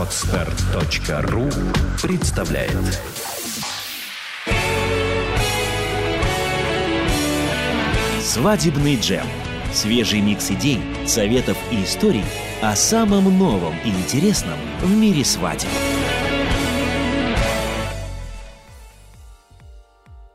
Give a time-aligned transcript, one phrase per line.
[0.00, 1.50] Отстар.ру
[2.00, 2.72] представляет
[8.22, 9.26] Свадебный джем.
[9.74, 12.24] Свежий микс идей, советов и историй
[12.62, 15.68] о самом новом и интересном в мире свадеб.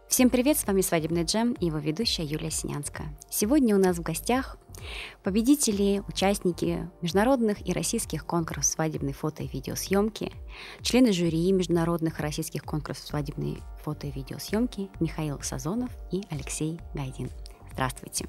[0.07, 3.07] Всем привет, с вами «Свадебный джем» и его ведущая Юлия Синянская.
[3.32, 4.59] Сегодня у нас в гостях
[5.23, 10.31] победители, участники международных и российских конкурсов свадебной фото и видеосъемки,
[10.81, 17.29] члены жюри международных и российских конкурсов свадебной фото и видеосъемки Михаил Сазонов и Алексей Гайдин.
[17.73, 18.27] Здравствуйте.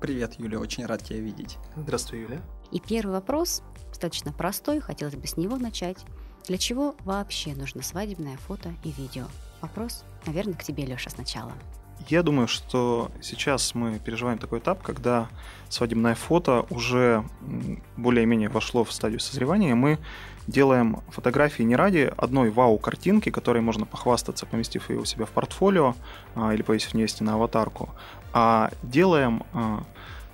[0.00, 1.58] Привет, Юля, очень рад тебя видеть.
[1.76, 2.42] Здравствуй, Юля.
[2.72, 5.98] И первый вопрос достаточно простой, хотелось бы с него начать.
[6.48, 9.26] Для чего вообще нужно свадебное фото и видео?
[9.60, 11.52] Вопрос, наверное, к тебе, Леша, сначала.
[12.08, 15.28] Я думаю, что сейчас мы переживаем такой этап, когда
[15.68, 17.24] свадебное фото уже
[17.96, 19.74] более-менее вошло в стадию созревания.
[19.74, 19.98] Мы
[20.46, 25.94] делаем фотографии не ради одной вау-картинки, которой можно похвастаться, поместив ее у себя в портфолио
[26.34, 27.90] а, или повесив вместе на аватарку,
[28.32, 29.84] а делаем а,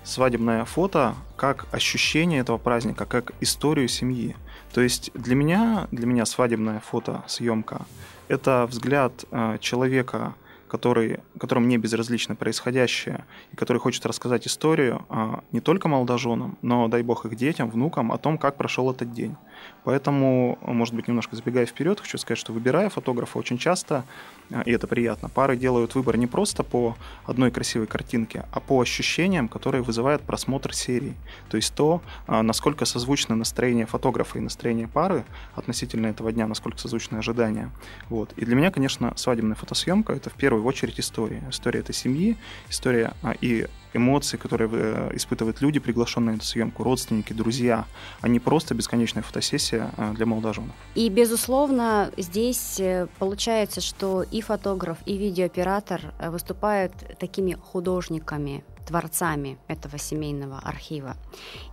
[0.04, 4.34] свадебное фото как ощущение этого праздника, как историю семьи.
[4.72, 7.82] То есть для меня, для меня свадебная фотосъемка–
[8.28, 10.34] это взгляд а, человека,
[10.68, 16.88] который, которому не безразлично происходящее, и который хочет рассказать историю а, не только молодоженам, но,
[16.88, 19.36] дай бог, их детям, внукам о том, как прошел этот день.
[19.84, 24.04] Поэтому, может быть, немножко забегая вперед, хочу сказать, что выбирая фотографа, очень часто,
[24.50, 28.80] а, и это приятно, пары делают выбор не просто по одной красивой картинке, а по
[28.80, 31.14] ощущениям, которые вызывают просмотр серии.
[31.48, 36.78] То есть то, а, насколько созвучно настроение фотографа и настроение пары относительно этого дня, насколько
[36.78, 37.70] созвучны ожидания.
[38.08, 38.32] Вот.
[38.36, 41.42] И для меня, конечно, свадебная фотосъемка– это в первую очередь история.
[41.50, 42.36] История этой семьи,
[42.68, 47.86] история а, и эмоции, которые э, испытывают люди, приглашенные на съемку, родственники, друзья,
[48.20, 50.74] а не просто бесконечная фотосессия а, для молодоженов.
[50.94, 59.58] И, безусловно, здесь э, получается, что и фотограф, и видеооператор э, выступают такими художниками, творцами
[59.68, 61.16] этого семейного архива.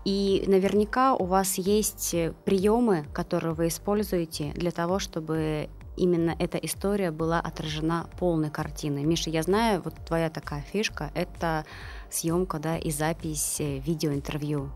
[0.04, 2.14] И наверняка у вас есть
[2.44, 9.04] приемы, которые вы используете для того, чтобы именно эта история была отражена полной картиной.
[9.04, 11.66] Миша, я знаю, вот твоя такая фишка— это
[12.10, 14.72] съемка да, и запись э, видеоинтервью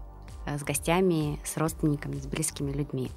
[0.45, 3.11] э, с гостями, с родственниками, с близкими людьми.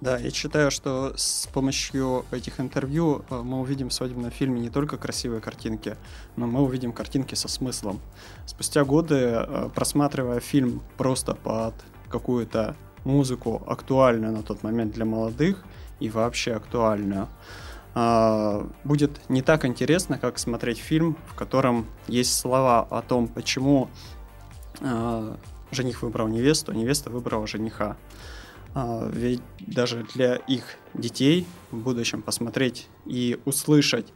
[0.00, 4.70] Да, я считаю, что с помощью этих интервью э, мы увидим в свадебном фильме не
[4.70, 5.96] только красивые картинки,
[6.36, 8.00] но мы увидим картинки со смыслом.
[8.46, 11.74] Спустя годы, просматривая фильм просто под
[12.08, 15.64] какую-то музыку, актуальную на тот момент для молодых
[16.00, 17.28] и вообще актуальную,
[18.84, 23.88] будет не так интересно, как смотреть фильм, в котором есть слова о том, почему
[24.80, 25.36] а,
[25.70, 27.96] жених выбрал невесту, а невеста выбрала жениха.
[28.74, 34.12] А, ведь даже для их детей в будущем посмотреть и услышать,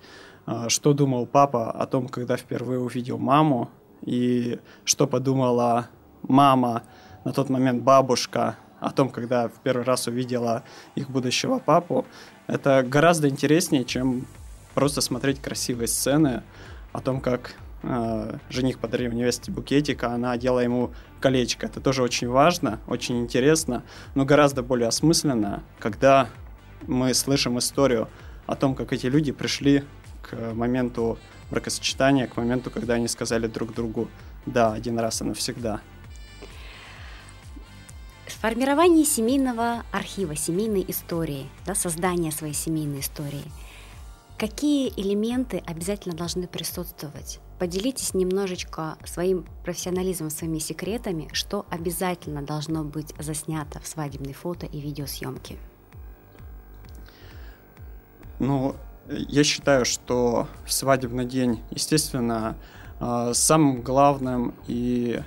[0.69, 3.70] что думал папа о том, когда впервые увидел маму,
[4.03, 5.88] и что подумала
[6.22, 6.82] мама,
[7.25, 10.65] на тот момент бабушка о том, когда в первый раз увидела
[10.97, 12.04] их будущего папу,
[12.48, 14.26] это гораздо интереснее, чем
[14.75, 16.43] просто смотреть красивые сцены
[16.93, 21.66] о том, как э, жених подарил невесте букетик, а она одела ему колечко.
[21.66, 23.84] Это тоже очень важно, очень интересно,
[24.16, 26.28] но гораздо более осмысленно, когда
[26.88, 28.09] мы слышим историю
[28.47, 29.84] о том, как эти люди пришли
[30.22, 31.19] к моменту
[31.50, 34.09] бракосочетания, к моменту, когда они сказали друг другу
[34.44, 35.81] «да, один раз и навсегда».
[38.43, 43.45] Формирование семейного архива, семейной истории, да, создание своей семейной истории.
[44.37, 47.39] Какие элементы обязательно должны присутствовать?
[47.61, 54.81] Поделитесь немножечко своим профессионализмом, своими секретами, что обязательно должно быть заснято в свадебной фото и
[54.81, 55.57] видеосъемке.
[58.41, 58.75] Ну,
[59.09, 62.57] я считаю, что свадебный день, естественно,
[62.99, 65.23] э, самым главным и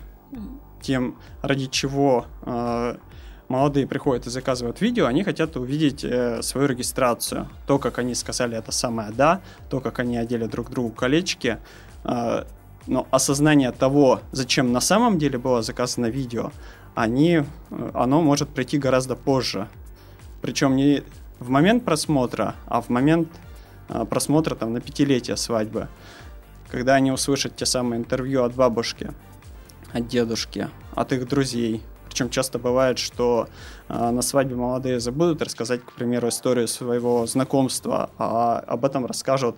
[0.85, 2.95] тем, ради чего э,
[3.47, 7.47] молодые приходят и заказывают видео, они хотят увидеть э, свою регистрацию.
[7.65, 11.57] То, как они сказали это самое «да», то, как они одели друг другу колечки.
[12.03, 12.43] Э,
[12.87, 16.51] но осознание того, зачем на самом деле было заказано видео,
[16.93, 19.67] они, э, оно может прийти гораздо позже.
[20.41, 21.01] Причем не
[21.39, 23.29] в момент просмотра, а в момент
[23.89, 25.87] э, просмотра там, на пятилетие свадьбы.
[26.69, 29.11] Когда они услышат те самые интервью от бабушки–
[29.95, 31.81] от дедушки, от их друзей.
[32.07, 33.47] Причем часто бывает, что
[33.87, 39.57] э, на свадьбе молодые забудут рассказать, к примеру, историю своего знакомства, а об этом расскажут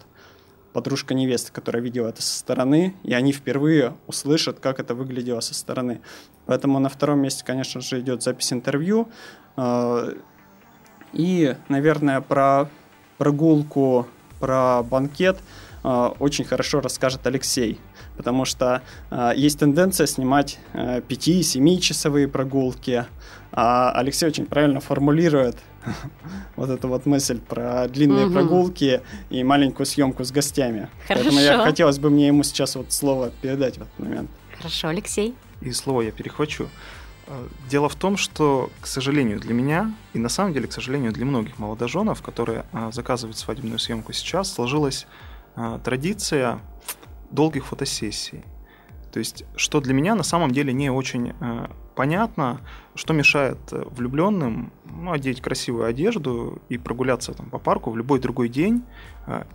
[0.74, 5.54] подружка невесты, которая видела это со стороны, и они впервые услышат, как это выглядело со
[5.56, 6.02] стороны.
[6.46, 9.10] Поэтому на втором месте, конечно же, идет запись интервью.
[9.56, 10.14] Э,
[11.14, 12.70] и, наверное, про
[13.18, 14.08] прогулку,
[14.40, 15.40] про банкет
[15.84, 17.80] э, очень хорошо расскажет Алексей,
[18.18, 18.82] потому что
[19.12, 23.06] э, есть тенденция снимать 5-7 часовые прогулки,
[23.52, 25.58] а Алексей очень правильно формулирует
[26.56, 28.34] вот эту вот мысль про длинные угу.
[28.34, 30.90] прогулки и маленькую съемку с гостями.
[31.08, 31.24] Хорошо.
[31.24, 34.30] Поэтому я хотелось бы мне ему сейчас вот слово передать в этот момент.
[34.58, 35.36] Хорошо, Алексей.
[35.62, 36.68] И слово я перехвачу.
[37.28, 41.12] Э, дело в том, что, к сожалению, для меня, и на самом деле, к сожалению,
[41.12, 45.08] для многих молодоженов, которые э, заказывают свадебную съемку сейчас, сложилась
[45.56, 46.60] э, традиция
[47.32, 48.44] долгих фотосессий.
[49.12, 51.34] То есть, что для меня на самом деле не очень
[51.96, 52.62] понятно,
[52.94, 58.50] что мешает влюбленным ну, одеть красивую одежду и прогуляться там, по парку в любой другой
[58.50, 58.84] день,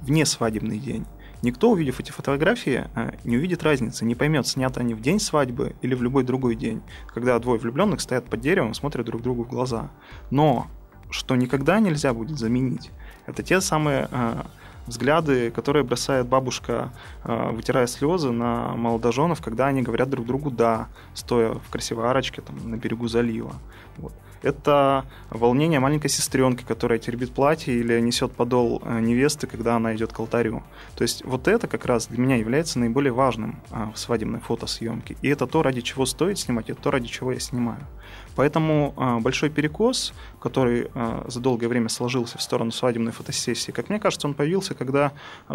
[0.00, 1.06] вне свадебный день.
[1.42, 5.74] Никто, увидев эти фотографии, э, не увидит разницы, не поймет, снято они в день свадьбы
[5.82, 6.82] или в любой другой день,
[7.12, 9.90] когда двое влюбленных стоят под деревом смотрят друг другу в глаза.
[10.30, 10.68] Но
[11.10, 12.90] что никогда нельзя будет заменить,
[13.26, 14.42] это те самые э,
[14.86, 16.92] взгляды, которые бросает бабушка,
[17.24, 22.42] э, вытирая слезы на молодоженов, когда они говорят друг другу «да», стоя в красивой арочке
[22.42, 23.52] там, на берегу залива.
[23.98, 24.12] Вот
[24.42, 30.12] это волнение маленькой сестренки, которая теребит платье или несет подол э, невесты, когда она идет
[30.12, 30.64] к алтарю.
[30.96, 35.16] То есть вот это как раз для меня является наиболее важным э, в свадебной фотосъемке.
[35.22, 37.86] И это то, ради чего стоит снимать, это то, ради чего я снимаю.
[38.34, 40.90] Поэтому э, большой перекос, который
[41.26, 45.12] за долгое время сложился в сторону свадебной фотосессии, как мне кажется, он появился, когда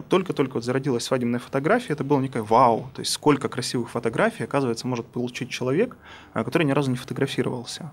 [0.09, 1.93] только-только вот зародилась свадебная фотография.
[1.93, 5.97] Это было некое вау, то есть сколько красивых фотографий, оказывается, может получить человек,
[6.33, 7.91] который ни разу не фотографировался.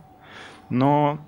[0.70, 1.18] Но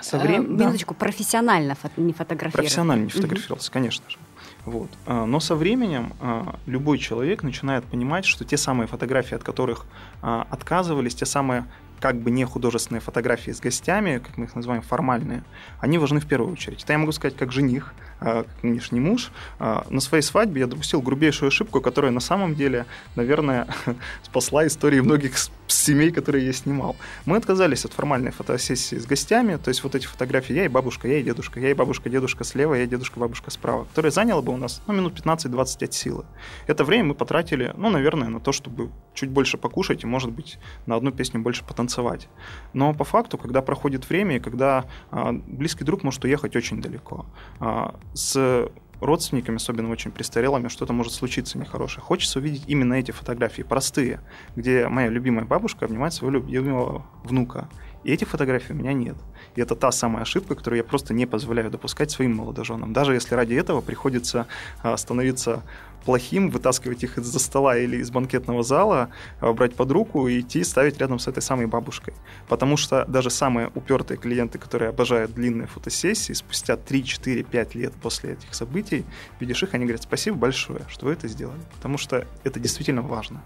[0.00, 0.56] со временем...
[0.56, 1.00] Э, минуточку, да.
[1.00, 2.58] профессионально фото- не фотографировался.
[2.58, 3.74] Профессионально не фотографировался, угу.
[3.74, 4.18] конечно же.
[4.64, 4.90] Вот.
[5.06, 9.86] А, но со временем а, любой человек начинает понимать, что те самые фотографии, от которых
[10.22, 11.66] а, отказывались, те самые
[12.00, 15.42] как бы не художественные фотографии с гостями, как мы их называем, формальные,
[15.80, 16.82] они важны в первую очередь.
[16.84, 19.30] Это я могу сказать как жених, как нынешний муж.
[19.58, 23.66] На своей свадьбе я допустил грубейшую ошибку, которая на самом деле, наверное,
[24.22, 25.34] спасла истории многих
[25.72, 26.96] семей, которые я снимал.
[27.24, 31.08] Мы отказались от формальной фотосессии с гостями, то есть вот эти фотографии я и бабушка,
[31.08, 34.42] я и дедушка, я и бабушка, дедушка слева, я и дедушка, бабушка справа, которая заняла
[34.42, 36.24] бы у нас ну, минут 15-20 от силы.
[36.66, 40.58] Это время мы потратили, ну, наверное, на то, чтобы чуть больше покушать и, может быть,
[40.86, 42.28] на одну песню больше потанцевать.
[42.72, 47.26] Но по факту, когда проходит время и когда а, близкий друг может уехать очень далеко,
[47.60, 48.70] а, с
[49.00, 52.02] родственниками, особенно очень престарелыми, что-то может случиться нехорошее.
[52.02, 54.20] Хочется увидеть именно эти фотографии, простые,
[54.54, 57.68] где моя любимая бабушка обнимает своего любимого внука.
[58.06, 59.16] И этих фотографий у меня нет.
[59.56, 62.92] И это та самая ошибка, которую я просто не позволяю допускать своим молодоженам.
[62.92, 64.46] Даже если ради этого приходится
[64.84, 65.64] а, становиться
[66.04, 69.08] плохим, вытаскивать их из-за стола или из банкетного зала,
[69.40, 72.14] а, брать под руку и идти ставить рядом с этой самой бабушкой.
[72.48, 77.92] Потому что даже самые упертые клиенты, которые обожают длинные фотосессии, спустя 3, 4, 5 лет
[78.00, 79.04] после этих событий,
[79.40, 81.60] видишь их, они говорят, спасибо большое, что вы это сделали.
[81.74, 83.42] Потому что это действительно важно.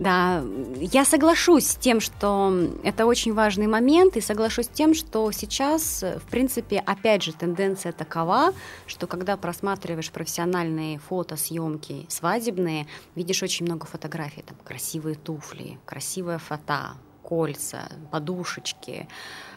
[0.00, 0.42] Да,
[0.76, 2.50] я соглашусь с тем, что
[2.82, 7.92] это очень важный момент, и соглашусь с тем, что сейчас, в принципе, опять же, тенденция
[7.92, 8.54] такова,
[8.86, 16.94] что когда просматриваешь профессиональные фотосъемки свадебные, видишь очень много фотографий, там красивые туфли, красивая фото,
[17.22, 19.06] кольца, подушечки,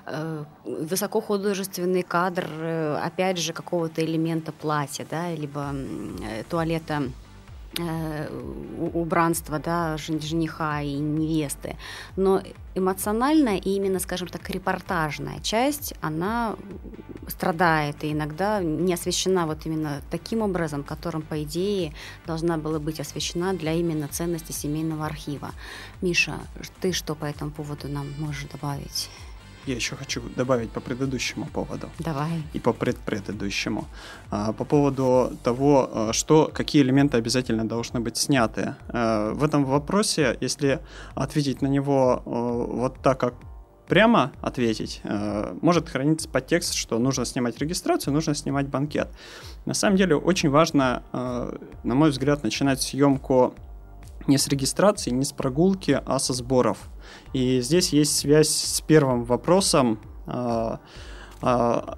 [0.07, 7.03] э, высокохудожественный кадр, э, опять же, какого-то элемента платья, да, либо э, туалета
[8.93, 11.75] убранства да, жениха и невесты.
[12.15, 12.41] Но
[12.75, 16.55] эмоциональная и именно, скажем так, репортажная часть, она
[17.27, 21.93] страдает и иногда не освещена вот именно таким образом, которым, по идее,
[22.25, 25.51] должна была быть освещена для именно ценности семейного архива.
[26.01, 26.35] Миша,
[26.81, 29.09] ты что по этому поводу нам можешь добавить?
[29.65, 31.89] Я еще хочу добавить по предыдущему поводу.
[31.99, 32.43] Давай.
[32.53, 33.85] И по предпредыдущему.
[34.29, 38.75] А, по поводу того, а, что, какие элементы обязательно должны быть сняты.
[38.89, 40.79] А, в этом вопросе, если
[41.15, 43.35] ответить на него вот так, как
[43.87, 45.01] прямо ответить,
[45.61, 49.09] может храниться подтекст, что нужно снимать регистрацию, нужно снимать банкет.
[49.65, 53.53] На самом деле очень важно, на мой взгляд, начинать съемку
[54.27, 56.77] не с регистрации, не с прогулки, а со сборов.
[57.33, 59.99] И здесь есть связь с первым вопросом.
[60.25, 60.79] А,
[61.41, 61.97] а,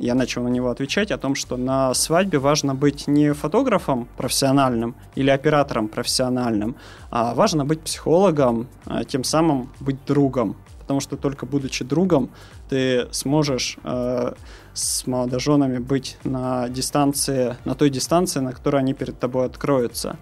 [0.00, 4.96] я начал на него отвечать о том, что на свадьбе важно быть не фотографом профессиональным
[5.14, 6.76] или оператором профессиональным,
[7.10, 10.56] а важно быть психологом, а тем самым быть другом.
[10.80, 12.30] потому что только будучи другом,
[12.70, 14.32] ты сможешь э,
[14.72, 20.16] с молодоженами быть на дистанции, на той дистанции, на которой они перед тобой откроются.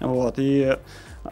[0.00, 0.76] Вот, и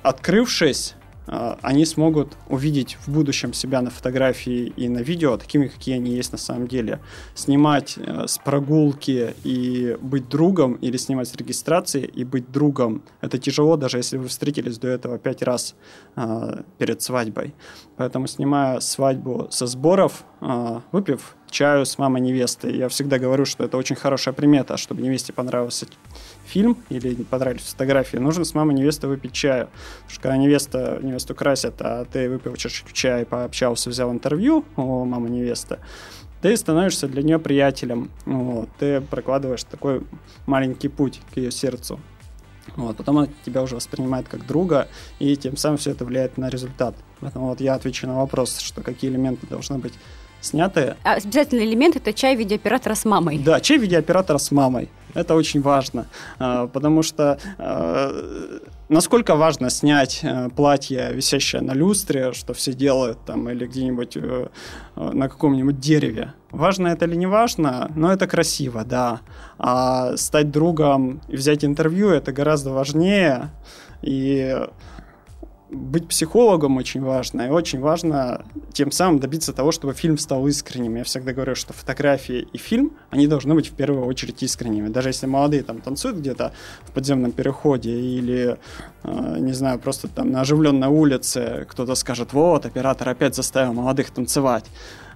[0.03, 0.95] открывшись,
[1.31, 6.13] а, они смогут увидеть в будущем себя на фотографии и на видео такими, какие они
[6.13, 7.01] есть на самом деле.
[7.35, 13.39] Снимать э, с прогулки и быть другом, или снимать с регистрации и быть другом, это
[13.39, 15.75] тяжело, даже если вы встретились до этого пять раз
[16.17, 17.55] э, перед свадьбой.
[17.97, 23.65] Поэтому, снимая свадьбу со сборов, э, выпив чаю с мамой невесты, я всегда говорю, что
[23.65, 25.87] это очень хорошая примета, чтобы невесте понравился
[26.49, 29.69] фильм или понравились фотографии, нужно с мамой невесты выпить чаю.
[29.69, 35.05] Потому что когда невеста, невесту красят, а ты выпил чашечку чая, пообщался, взял интервью у
[35.05, 35.79] мамы невесты,
[36.41, 38.11] ты становишься для нее приятелем.
[38.25, 40.03] Вот, ты прокладываешь такой
[40.47, 42.01] маленький путь к ее сердцу.
[42.77, 44.89] Вот, потом она тебя уже воспринимает как друга,
[45.19, 46.95] и тем самым все это влияет на результат.
[47.21, 49.95] Поэтому вот я отвечу на вопрос, что какие элементы должны быть
[50.41, 50.97] сняты.
[51.05, 53.39] А обязательный элемент это чай видеооператора с мамой.
[53.39, 54.89] Да, чай видеооператора с мамой.
[55.15, 56.07] Это очень важно,
[56.39, 63.25] а, потому что а, насколько важно снять э, платье, висящее на люстре, что все делают
[63.25, 64.49] там, или где-нибудь э,
[64.97, 66.35] на каком-нибудь дереве.
[66.51, 69.21] Важно это или не важно, но это красиво, да.
[69.59, 73.51] А стать другом и взять интервью это гораздо важнее.
[74.03, 74.57] И
[75.71, 80.97] быть психологом очень важно, и очень важно тем самым добиться того, чтобы фильм стал искренним.
[80.97, 84.89] Я всегда говорю, что фотографии и фильм, они должны быть в первую очередь искренними.
[84.89, 86.53] Даже если молодые там танцуют где-то
[86.87, 88.57] в подземном переходе или,
[89.05, 94.11] э, не знаю, просто там на оживленной улице кто-то скажет, вот, оператор опять заставил молодых
[94.11, 94.65] танцевать.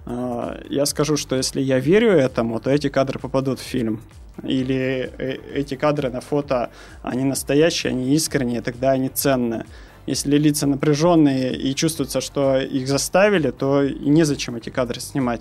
[0.04, 4.02] Э, я скажу, что если я верю этому, то эти кадры попадут в фильм
[4.42, 6.71] или э, эти кадры на фото,
[7.02, 9.64] они настоящие, они искренние, тогда они ценные
[10.06, 15.40] если лица напряженные и чувствуется, что их заставили, то незачем эти кадры снимать.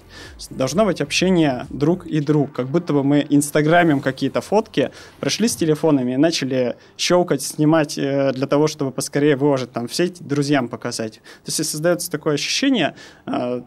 [0.49, 5.55] Должно быть общение друг и друг, как будто бы мы инстаграмим какие-то фотки, пришли с
[5.55, 11.15] телефонами и начали щелкать, снимать э, для того, чтобы поскорее выложить там в друзьям показать.
[11.45, 13.61] То есть создается такое ощущение, э,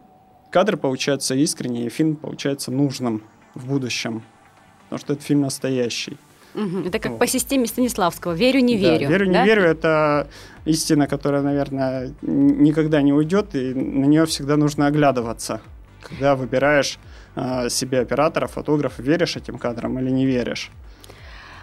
[0.51, 3.23] кадр получается искренний, и фильм получается нужным
[3.55, 4.23] в будущем,
[4.85, 6.17] потому что этот фильм настоящий.
[6.55, 7.19] Это как вот.
[7.19, 8.33] по системе Станиславского.
[8.33, 9.09] Верю, не да, верю.
[9.09, 9.41] Верю, да?
[9.41, 9.63] не верю.
[9.65, 10.29] Это
[10.65, 15.61] истина, которая, наверное, никогда не уйдет, и на нее всегда нужно оглядываться,
[16.01, 16.99] когда выбираешь
[17.35, 20.71] э, себе оператора, фотографа, веришь этим кадрам или не веришь.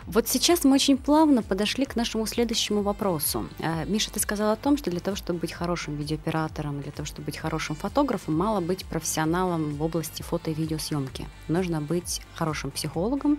[0.07, 3.47] Вот сейчас мы очень плавно подошли к нашему следующему вопросу.
[3.59, 7.05] Э, Миша, ты сказал о том, что для того, чтобы быть хорошим видеооператором, для того,
[7.05, 11.27] чтобы быть хорошим фотографом, мало быть профессионалом в области фото и видеосъемки.
[11.47, 13.37] Нужно быть хорошим психологом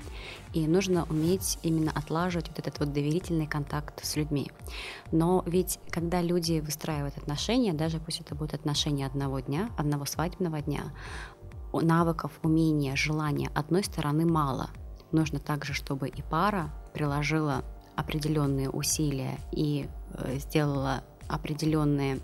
[0.52, 4.50] и нужно уметь именно отлаживать вот этот вот доверительный контакт с людьми.
[5.10, 10.60] Но ведь когда люди выстраивают отношения, даже пусть это будут отношения одного дня, одного свадебного
[10.60, 10.92] дня,
[11.72, 14.70] навыков, умения, желания одной стороны мало–
[15.12, 17.64] нужно также, чтобы и пара приложила
[17.96, 22.20] определенные усилия и э, сделала определенные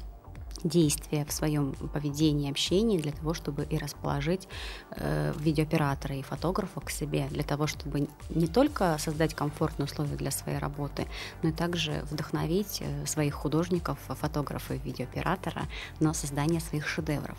[0.64, 4.48] действия в своем поведении, общении для того, чтобы и расположить
[4.96, 10.30] э, видеооператора и фотографа к себе, для того, чтобы не только создать комфортные условия для
[10.30, 11.06] своей работы,
[11.42, 15.62] но и также вдохновить э, своих художников, фотографа и видеооператора
[16.00, 17.38] на создание своих шедевров.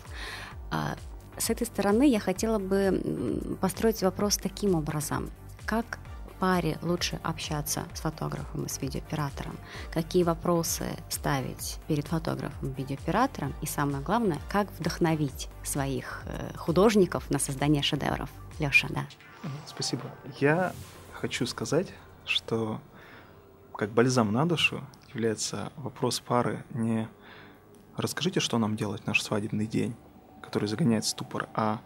[0.70, 0.96] А
[1.36, 5.30] с этой стороны я хотела бы построить вопрос таким образом.
[5.70, 6.00] Как
[6.40, 9.56] паре лучше общаться с фотографом и с видеооператором,
[9.92, 17.38] какие вопросы ставить перед фотографом видеооператором, и самое главное, как вдохновить своих э, художников на
[17.38, 18.28] создание шедевров.
[18.58, 19.06] Леша, да.
[19.64, 20.02] Спасибо.
[20.40, 20.72] Я
[21.12, 22.80] хочу сказать, что
[23.76, 27.08] как бальзам на душу является вопрос пары не
[27.96, 29.94] «расскажите, что нам делать наш свадебный день»,
[30.42, 31.80] который загоняет ступор, а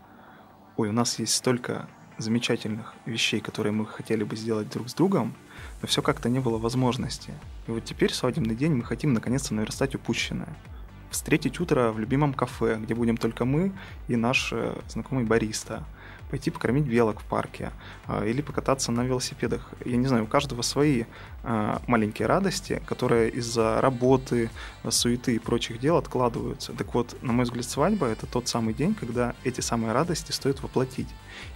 [0.79, 1.87] ой, у нас есть столько
[2.19, 5.35] замечательных вещей, которые мы хотели бы сделать друг с другом,
[5.83, 7.33] но все как-то не было возможности.
[7.67, 10.57] И вот теперь, свадебный день, мы хотим наконец-то наверстать упущенное.
[11.11, 13.73] Встретить утро в любимом кафе, где будем только мы
[14.09, 15.85] и наш э, знакомый бариста–
[16.35, 17.71] пойти покормить белок в парке
[18.09, 19.71] а, или покататься на велосипедах.
[19.85, 21.05] Я не знаю, у каждого свои
[21.45, 24.51] а, маленькие радости, которые из-за работы,
[24.89, 26.73] суеты и прочих дел откладываются.
[26.73, 30.61] Так вот, на мой взгляд, свадьба— это тот самый день, когда эти самые радости стоит
[30.61, 31.07] воплотить.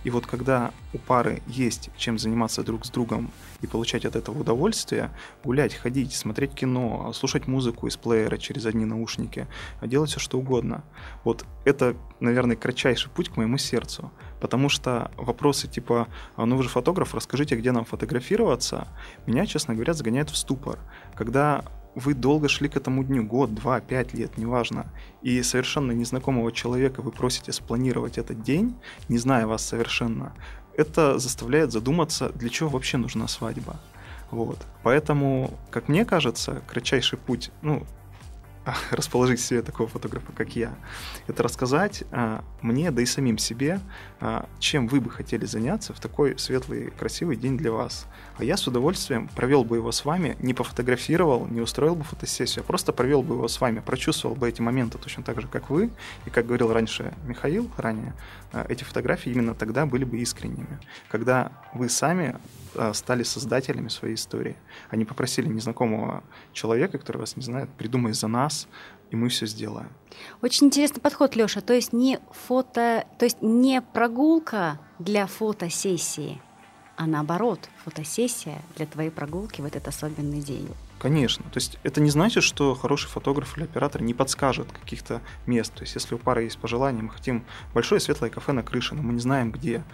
[0.05, 4.41] И вот когда у пары есть чем заниматься друг с другом и получать от этого
[4.41, 5.11] удовольствие,
[5.43, 9.49] гулять, ходить, смотреть кино, слушать музыку из плеера через одни наушники,
[9.83, 10.85] делать все что угодно.
[11.25, 14.13] Вот это, наверное, кратчайший путь к моему сердцу.
[14.41, 18.89] Потому что вопросы типа «А, «Ну вы же фотограф, расскажите, где нам фотографироваться?»
[19.27, 20.79] меня, честно говоря, загоняют в ступор.
[21.15, 21.65] Когда
[21.95, 24.87] вы долго шли к этому дню, год, два, пять лет, неважно,
[25.23, 28.77] и совершенно незнакомого человека вы просите спланировать этот день,
[29.09, 30.33] не зная вас совершенно,
[30.77, 33.81] это заставляет задуматься, для чего вообще нужна свадьба.
[34.31, 34.59] Вот.
[34.83, 37.85] Поэтому, как мне кажется, кратчайший путь, ну,
[38.91, 40.75] расположить себе такого фотографа, как я,
[41.27, 43.81] это рассказать а, мне, да и самим себе,
[44.21, 48.07] а, чем вы бы хотели заняться в такой светлый, красивый день для вас.
[48.37, 52.65] А я с удовольствием провел бы его с вами, не пофотографировал, не устроил бы фотосессию,
[52.65, 55.71] а просто провел бы его с вами, прочувствовал бы эти моменты точно так же, как
[55.71, 55.91] вы.
[56.27, 58.15] И как говорил раньше Михаил, ранее,
[58.53, 60.79] а, эти фотографии именно тогда были бы искренними.
[61.09, 62.37] Когда вы сами
[62.93, 64.57] стали создателями своей истории.
[64.91, 66.23] Они попросили незнакомого
[66.53, 68.69] человека, который вас не знает, придумай за нас,
[69.11, 69.91] и мы все сделаем.
[70.43, 71.61] Очень интересный подход, Леша.
[71.61, 76.41] То есть не фото, то есть не прогулка для фотосессии,
[76.97, 80.69] а наоборот, фотосессия для твоей прогулки в этот особенный день.
[80.99, 81.45] Конечно.
[81.45, 85.73] То есть это не значит, что хороший фотограф или оператор не подскажет каких-то мест.
[85.73, 89.03] То есть если у пары есть пожелание, мы хотим большое светлое кафе на крыше, но
[89.03, 89.85] мы не знаем где,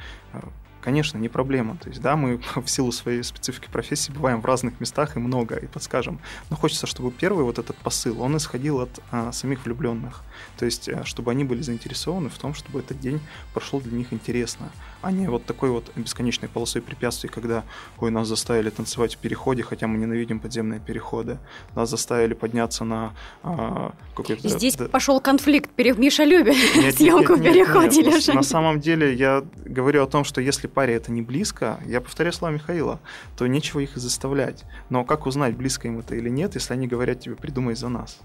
[0.84, 1.78] Конечно, не проблема.
[1.78, 5.56] То есть, да, мы в силу своей специфики профессии бываем в разных местах и много,
[5.56, 6.18] и подскажем.
[6.50, 10.22] Но хочется, чтобы первый вот этот посыл, он исходил от а, самих влюбленных.
[10.58, 13.20] То есть, а, чтобы они были заинтересованы в том, чтобы этот день
[13.54, 17.64] прошел для них интересно, а не вот такой вот бесконечной полосой препятствий, когда,
[17.98, 21.38] ой, нас заставили танцевать в переходе, хотя мы ненавидим подземные переходы,
[21.74, 24.48] нас заставили подняться на а, какой-то...
[24.48, 26.56] Здесь да, пошел конфликт, Миша любит
[26.96, 28.34] съемку в переходе, Леша.
[28.34, 32.32] На самом деле я говорю о том, что если паре это не близко, я повторяю
[32.32, 33.00] слова Михаила,
[33.36, 34.64] то нечего их и заставлять.
[34.90, 38.18] Но как узнать, близко им это или нет, если они говорят тебе «придумай за нас»?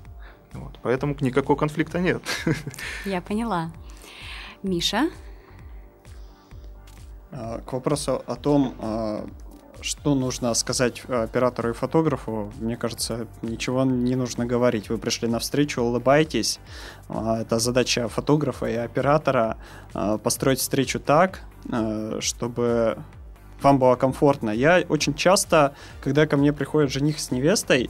[0.53, 0.79] Вот.
[0.81, 2.23] Поэтому никакого конфликта нет.
[3.05, 3.71] Я поняла.
[4.63, 5.09] Миша?
[7.31, 9.27] А, к вопросу о том, а,
[9.81, 14.89] что нужно сказать оператору и фотографу, мне кажется, ничего не нужно говорить.
[14.89, 16.59] Вы пришли на встречу, улыбайтесь.
[17.07, 19.57] А, это задача фотографа и оператора
[20.23, 21.41] построить встречу так,
[22.19, 22.97] чтобы
[23.61, 24.51] вам было комфортно.
[24.51, 27.89] Я очень часто, когда ко мне приходит жених с невестой,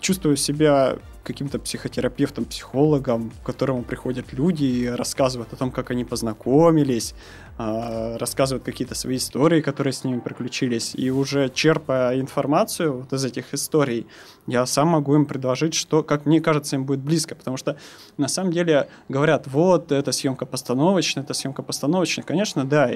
[0.00, 6.04] чувствую себя каким-то психотерапевтом, психологом, к которому приходят люди и рассказывают о том, как они
[6.04, 7.14] познакомились,
[7.58, 13.52] рассказывают какие-то свои истории, которые с ними приключились, и уже черпая информацию вот из этих
[13.54, 14.06] историй,
[14.46, 17.76] я сам могу им предложить, что, как мне кажется, им будет близко, потому что
[18.16, 22.24] на самом деле говорят, вот, эта съемка постановочная, эта съемка постановочная.
[22.24, 22.90] Конечно, да,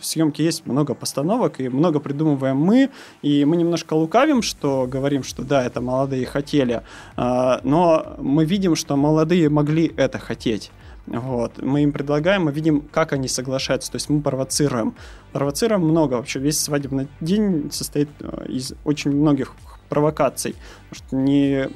[0.00, 2.90] в съемке есть много постановок, и много придумываем мы,
[3.22, 6.82] и мы немножко лукавим, что говорим, что да, это молодые хотели,
[7.16, 10.70] а, но мы видим, что молодые могли это хотеть.
[11.10, 11.62] Вот.
[11.62, 13.90] Мы им предлагаем, мы видим, как они соглашаются.
[13.90, 14.94] То есть мы провоцируем.
[15.32, 16.14] Провоцируем много.
[16.14, 19.54] Вообще весь свадебный день состоит э, из очень многих
[19.88, 20.54] провокаций.
[20.88, 21.70] Потому что не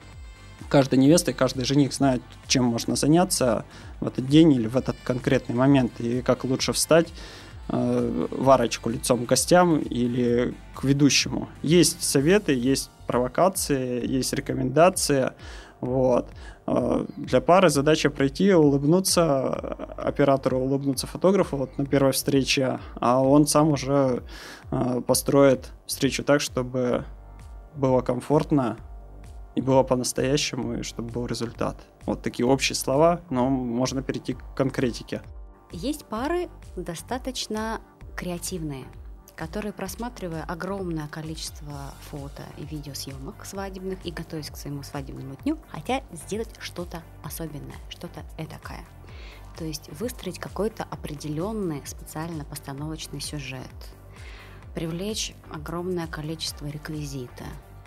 [0.69, 3.65] каждая невеста и каждый жених знает, чем можно заняться
[4.01, 7.09] в этот день или в этот конкретный момент, и как лучше встать
[7.69, 11.49] э, варочку лицом к гостям или к ведущему.
[11.63, 15.33] Есть советы, есть провокации, есть рекомендации.
[15.83, 16.29] Вот.
[16.65, 19.49] А, для пары задача пройти, улыбнуться
[19.97, 24.23] оператору, улыбнуться фотографу вот на первой встрече, а он сам уже
[24.71, 27.05] а, построит встречу так, чтобы
[27.75, 28.77] было комфортно
[29.57, 31.77] и было по-настоящему, и чтобы был результат.
[32.07, 35.21] Вот такие общие слова, но можно перейти к конкретике.
[35.73, 37.81] Есть пары достаточно
[38.15, 38.85] креативные–
[39.37, 46.05] которые, просматривая огромное количество фото и видеосъемок свадебных и готовясь к своему свадебному дню, хотят
[46.13, 48.85] сделать что-то особенное, что-то этакое.
[49.57, 53.69] То есть выстроить какой-то определенный специально постановочный сюжет,
[54.75, 57.45] привлечь огромное количество реквизита,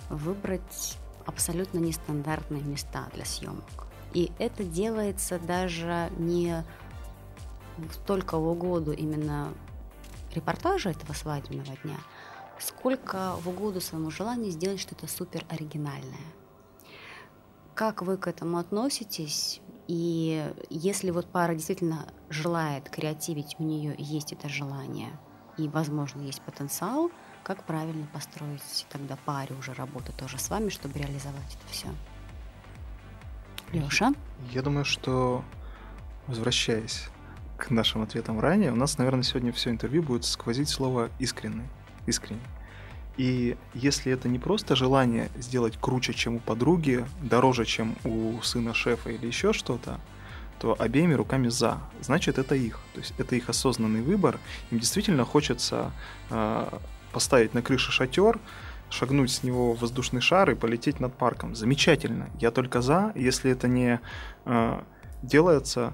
[0.10, 3.88] выбрать абсолютно нестандартные места для съемок.
[4.14, 6.64] И это делается даже не
[8.06, 9.54] только в угоду именно
[10.36, 11.98] репортажа этого свадебного дня,
[12.60, 16.34] сколько в угоду своему желанию сделать что-то супер оригинальное.
[17.74, 19.62] Как вы к этому относитесь?
[19.88, 25.12] И если вот пара действительно желает креативить, у нее есть это желание,
[25.58, 27.12] и, возможно, есть потенциал,
[27.44, 31.88] как правильно построить тогда паре уже работу тоже с вами, чтобы реализовать это все?
[33.72, 34.14] Леша?
[34.52, 35.44] Я думаю, что
[36.28, 37.10] возвращаясь
[37.58, 41.68] к нашим ответам ранее, у нас, наверное, сегодня все интервью будет сквозить слово искренний.
[42.06, 42.42] искренний.
[43.18, 48.74] И если это не просто желание сделать круче, чем у подруги, дороже, чем у сына
[48.74, 50.00] шефа или еще что-то,
[50.60, 51.78] то обеими руками за.
[52.02, 52.80] Значит, это их.
[52.94, 54.40] То есть это их осознанный выбор.
[54.72, 55.92] Им действительно хочется
[56.30, 56.68] э,
[57.12, 58.40] поставить на крыше шатер,
[58.90, 61.56] шагнуть с него в воздушный шар и полететь над парком.
[61.56, 62.30] Замечательно.
[62.40, 64.00] Я только за, если это не
[64.46, 64.82] э,
[65.24, 65.94] делается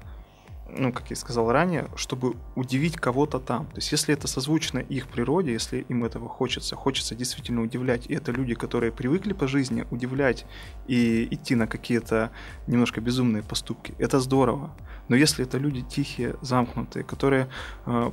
[0.78, 3.66] ну, как я сказал ранее, чтобы удивить кого-то там.
[3.68, 8.14] То есть, если это созвучно их природе, если им этого хочется, хочется действительно удивлять, и
[8.14, 10.46] это люди, которые привыкли по жизни удивлять
[10.88, 12.32] и идти на какие-то
[12.68, 14.72] немножко безумные поступки, это здорово.
[15.08, 17.50] Но если это люди тихие, замкнутые, которые
[17.86, 18.12] э,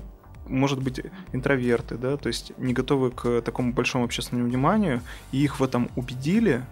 [0.49, 1.01] может быть,
[1.33, 5.91] интроверты, да, то есть не готовы к такому большому общественному вниманию, и их в этом
[5.95, 6.65] убедили,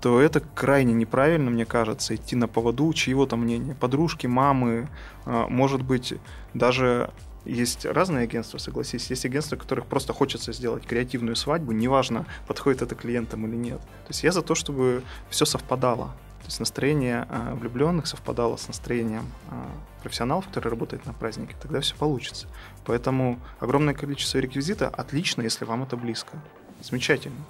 [0.00, 3.76] то это крайне неправильно, мне кажется, идти на поводу чьего-то мнения.
[3.78, 4.88] Подружки, мамы,
[5.26, 6.14] а, может быть,
[6.54, 7.10] даже
[7.44, 12.94] есть разные агентства, согласись, есть агентства, которых просто хочется сделать креативную свадьбу, неважно, подходит это
[12.94, 13.80] клиентам или нет.
[13.80, 16.06] То есть я за то, чтобы все совпадало.
[16.40, 19.66] То есть настроение а, влюбленных совпадало с настроением а,
[20.02, 22.46] профессионалов, которые работают на празднике, тогда все получится.
[22.86, 26.42] Поэтому огромное количество реквизита отлично, если вам это близко.
[26.82, 27.44] Замечательно.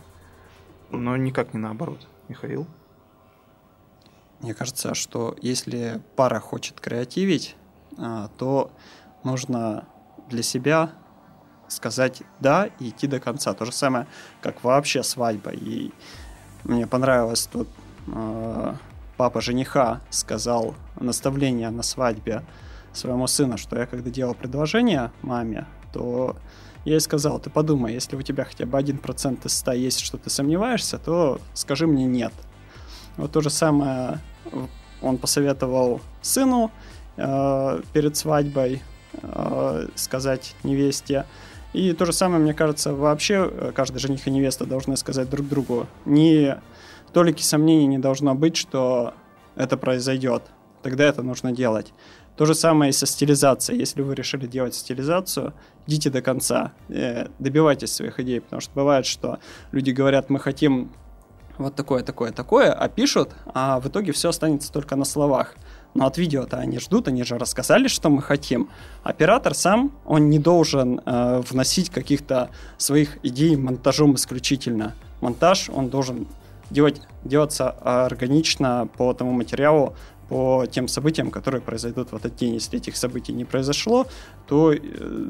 [0.91, 2.09] Но никак не наоборот.
[2.31, 2.67] Михаил?
[4.39, 7.57] Мне кажется, что если пара хочет креативить,
[7.99, 8.71] а, то
[9.25, 9.85] нужно
[10.29, 10.93] для себя
[11.67, 13.53] сказать «да» и идти до конца.
[13.53, 14.07] То же самое,
[14.41, 15.51] как вообще свадьба.
[15.51, 15.93] И
[16.65, 17.69] мне понравилось тут
[18.07, 18.75] э,
[19.17, 22.43] папа жениха сказал наставление на свадьбе
[22.93, 26.37] своему сыну, что я когда делал предложение маме, то
[26.85, 30.01] я ей сказал, ты подумай, если у тебя хотя бы один процент из 100 есть,
[30.01, 32.33] что ты сомневаешься, то скажи мне нет.
[33.17, 34.21] Вот то же самое
[35.03, 36.71] он посоветовал сыну
[37.17, 41.27] э, перед свадьбой э, сказать невесте.
[41.73, 45.49] И то же самое, мне кажется, вообще э, каждый жених и невеста должны сказать друг
[45.49, 45.87] другу.
[46.05, 46.57] Ни
[47.13, 49.15] толики сомнений не должно быть, что
[49.57, 50.43] это произойдет.
[50.83, 51.93] Тогда это нужно делать.
[52.41, 53.79] То же самое и со стилизацией.
[53.79, 55.53] Если вы решили делать стилизацию,
[55.87, 59.41] идите до конца, э, добивайтесь своих идей, потому что бывает, что
[59.73, 60.91] люди говорят, мы хотим
[61.59, 65.55] вот такое, такое, такое, а пишут, а в итоге все останется только на словах.
[65.93, 68.71] Но от видео-то они ждут, они же рассказали, что мы хотим.
[69.03, 72.49] Оператор сам, он не должен э, вносить каких-то
[72.79, 74.95] своих идей монтажом исключительно.
[75.21, 76.27] Монтаж, он должен
[76.71, 79.95] делать, делаться органично по тому материалу,
[80.31, 82.55] по тем событиям, которые произойдут в этот день.
[82.55, 84.07] Если этих событий не произошло,
[84.47, 84.79] то, э,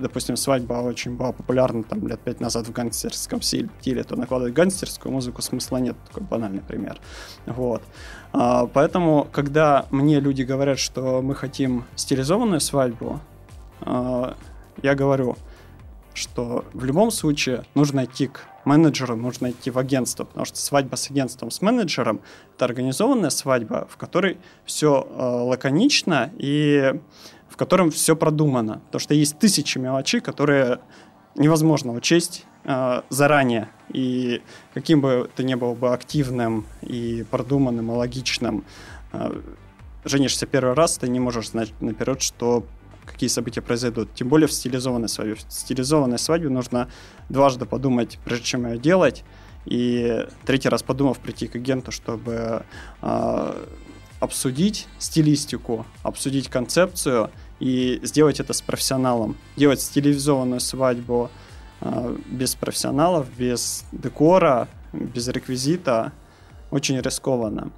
[0.03, 5.11] допустим, свадьба очень была популярна там лет пять назад в гангстерском стиле, то накладывать гангстерскую
[5.11, 7.01] музыку смысла нет, такой банальный пример.
[7.47, 7.83] Вот.
[8.33, 13.21] А, поэтому, когда мне люди говорят, что мы хотим стилизованную свадьбу,
[13.81, 14.37] а,
[14.83, 15.37] я говорю,
[16.13, 20.97] что в любом случае нужно идти к менеджеру, нужно идти в агентство, потому что свадьба
[20.97, 22.21] с агентством, с менеджером–
[22.57, 26.95] это организованная свадьба, в которой все э, лаконично и
[27.49, 28.81] в котором все продумано.
[28.87, 30.81] Потому что есть тысячи мелочей, которые
[31.35, 33.69] невозможно учесть э, заранее.
[33.93, 34.43] И
[34.75, 38.65] каким бы ты ни был бы активным и продуманным, и логичным,
[39.13, 39.41] э,
[40.05, 42.65] женишься первый раз, ты не можешь знать наперед, что
[43.13, 44.15] какие события произойдут.
[44.15, 45.35] Тем более в стилизованной свадьбе.
[45.35, 46.89] В стилизованной свадьбе нужно
[47.29, 49.25] дважды подумать, прежде чем ее делать.
[49.67, 52.65] И третий раз подумав, прийти к агенту, чтобы
[53.03, 53.65] э,
[54.21, 59.37] обсудить стилистику, обсудить концепцию и сделать это с профессионалом.
[59.57, 61.31] Делать стилизованную свадьбу
[61.81, 66.13] э, без профессионалов, без декора, без реквизита
[66.71, 67.71] очень рискованно.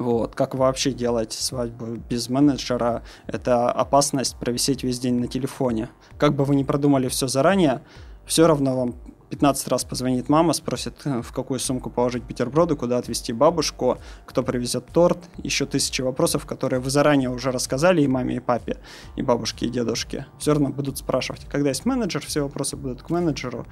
[0.00, 0.34] Вот.
[0.34, 3.02] Как вообще делать свадьбу без менеджера?
[3.26, 5.90] Это опасность провисеть весь день на телефоне.
[6.16, 7.82] Как бы вы ни продумали все заранее,
[8.24, 8.94] все равно вам
[9.28, 14.42] 15 раз позвонит мама, спросит, э, в какую сумку положить бутерброды, куда отвезти бабушку, кто
[14.42, 18.78] привезет торт, еще тысячи вопросов, которые вы заранее уже рассказали и маме, и папе,
[19.16, 20.26] и бабушке, и дедушке.
[20.38, 21.44] Все равно будут спрашивать.
[21.44, 23.66] Когда есть менеджер, все вопросы будут к менеджеру.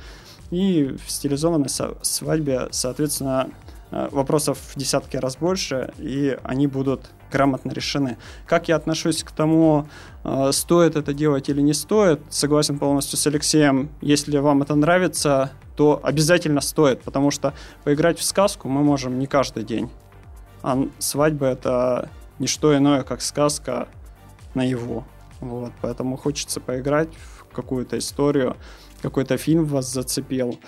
[0.50, 1.70] И в стилизованной
[2.02, 3.48] свадьбе, соответственно,
[3.90, 8.16] вопросов в десятки раз больше, и они будут грамотно решены.
[8.46, 9.87] Как я отношусь к тому,
[10.24, 13.90] э, стоит это делать или не стоит, согласен полностью с Алексеем.
[14.01, 19.27] Если вам это нравится, то обязательно стоит, потому что поиграть в сказку мы можем не
[19.27, 19.90] каждый день.
[20.62, 23.88] А свадьба это не что иное, как сказка
[24.55, 25.05] наяву.
[25.40, 28.57] Вот, поэтому хочется поиграть в какую-то историю,
[29.03, 30.59] какой-то фильм вас зацепил.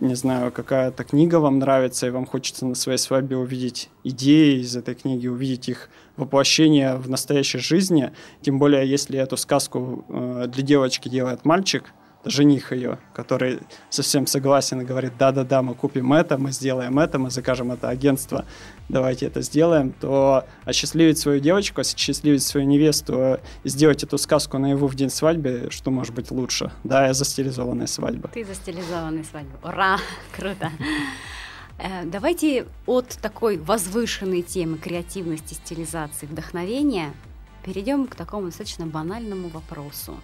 [0.00, 4.76] Не знаю, какая-то книга вам нравится, и вам хочется на своей свадьбе увидеть идеи из
[4.76, 10.62] этой книги, увидеть их воплощение в настоящей жизни, тем более, если эту сказку э, для
[10.62, 11.92] девочки делает мальчик,
[12.26, 13.60] жених ее, который
[13.90, 18.44] совсем согласен и говорит, да-да-да, мы купим это, мы сделаем это, мы закажем это агентство,
[18.88, 24.70] давайте это сделаем, то осчастливить свою девочку, осчастливить свою невесту и сделать эту сказку на
[24.70, 26.70] его в день свадьбы, что может быть лучше?
[26.84, 28.28] Да, я за стилизованные свадьбы.
[28.32, 29.56] Ты за стилизованные свадьбы.
[29.62, 29.98] Ура!
[30.36, 30.70] Круто!
[31.78, 37.12] Э, давайте от такой возвышенной темы креативности, стилизации, вдохновения
[37.64, 40.14] перейдем к такому достаточно банальному вопросу.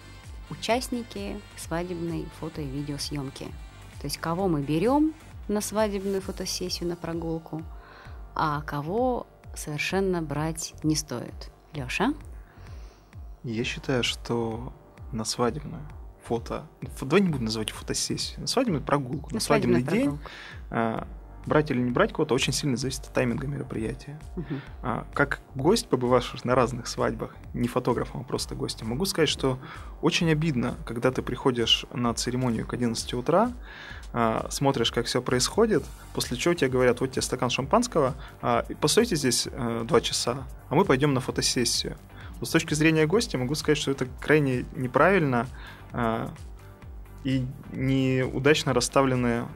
[0.49, 3.45] Участники свадебной фото- и видеосъемки.
[3.99, 5.13] То есть кого мы берем
[5.47, 7.63] на свадебную фотосессию, на прогулку,
[8.35, 11.51] а кого совершенно брать не стоит.
[11.73, 12.13] Лёша?
[13.43, 14.73] Я считаю, что
[15.11, 15.83] на свадебную
[16.23, 16.67] фото...
[17.01, 18.41] Давай не будем называть фотосессию.
[18.41, 20.19] На свадебную прогулку, на, на свадебный день
[20.69, 21.07] прогулку
[21.45, 24.19] брать или не брать кого-то очень сильно зависит от тайминга мероприятия.
[24.35, 24.55] Угу.
[24.81, 29.59] А, как гость, побывавший на разных свадьбах, не фотографом, а просто гостем, могу сказать, что
[30.01, 33.51] очень обидно, когда ты приходишь на церемонию к 11 утра,
[34.13, 39.15] а, смотришь, как все происходит, после чего тебе говорят, вот тебе стакан шампанского, а, постойте
[39.15, 41.97] здесь а, два часа, а мы пойдем на фотосессию.
[42.39, 45.47] Вот с точки зрения гостя могу сказать, что это крайне неправильно
[45.91, 46.29] а,
[47.23, 49.47] и неудачно расставленные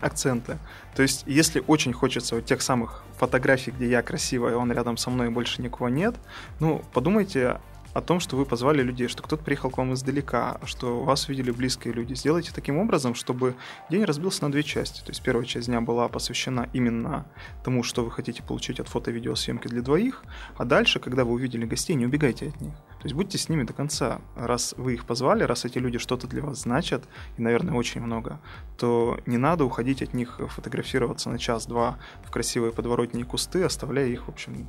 [0.00, 0.58] акценты.
[0.94, 5.10] То есть, если очень хочется вот тех самых фотографий, где я красивая, он рядом со
[5.10, 6.14] мной и больше никого нет,
[6.60, 7.58] ну, подумайте
[7.94, 11.50] о том, что вы позвали людей, что кто-то приехал к вам издалека, что вас видели
[11.50, 12.14] близкие люди.
[12.14, 13.54] Сделайте таким образом, чтобы
[13.90, 15.00] день разбился на две части.
[15.00, 17.26] То есть первая часть дня была посвящена именно
[17.64, 20.24] тому, что вы хотите получить от фото-видеосъемки для двоих,
[20.56, 22.74] а дальше, когда вы увидели гостей, не убегайте от них.
[23.02, 24.20] То есть будьте с ними до конца.
[24.36, 27.02] Раз вы их позвали, раз эти люди что-то для вас значат,
[27.36, 28.38] и, наверное, очень много,
[28.78, 34.06] то не надо уходить от них, фотографироваться на час-два в красивые подворотни и кусты, оставляя
[34.06, 34.68] их, в общем,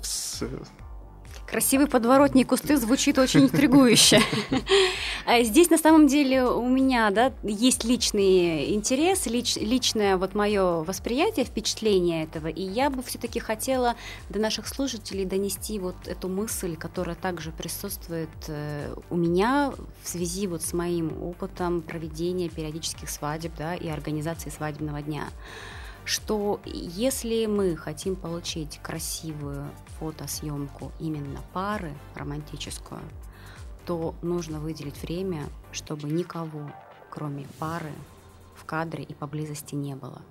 [0.00, 0.42] с
[1.46, 4.20] Красивый подворотни кусты звучит очень интригующе.
[5.26, 10.84] А здесь на самом деле у меня да, есть личный интерес, лич, личное вот мое
[10.84, 13.96] восприятие, впечатление этого, и я бы все-таки хотела
[14.28, 20.46] до наших слушателей донести вот эту мысль, которая также присутствует э, у меня в связи
[20.46, 25.24] вот с моим опытом проведения периодических свадеб да, и организации свадебного дня
[26.06, 33.02] что если мы хотим получить красивую фотосъемку именно пары романтическую,
[33.84, 35.42] то нужно выделить время,
[35.72, 36.70] чтобы никого,
[37.10, 37.92] кроме пары,
[38.54, 40.22] в кадре и поблизости не было.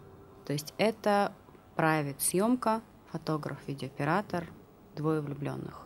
[0.46, 1.34] То есть это
[1.76, 4.48] правит съемка, фотограф, видеооператор,
[4.96, 5.86] двое влюбленных.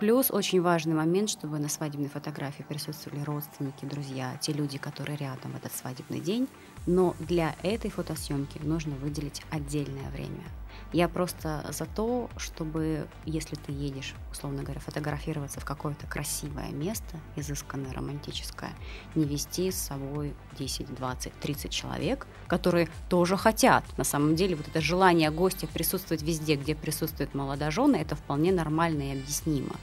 [0.00, 5.52] Плюс очень важный момент, чтобы на свадебной фотографии присутствовали родственники, друзья, те люди, которые рядом
[5.52, 6.48] в этот свадебный день.
[6.86, 10.44] Но для этой фотосъемки нужно выделить отдельное время–
[10.92, 17.16] я просто за то, чтобы, если ты едешь, условно говоря, фотографироваться в какое-то красивое место,
[17.36, 18.72] изысканное, романтическое,
[19.14, 23.84] не вести с собой 10, 20, 30 человек, которые тоже хотят.
[23.96, 29.12] На самом деле вот это желание гостя присутствовать везде, где присутствуют молодожены, это вполне нормально
[29.12, 29.76] и объяснимо.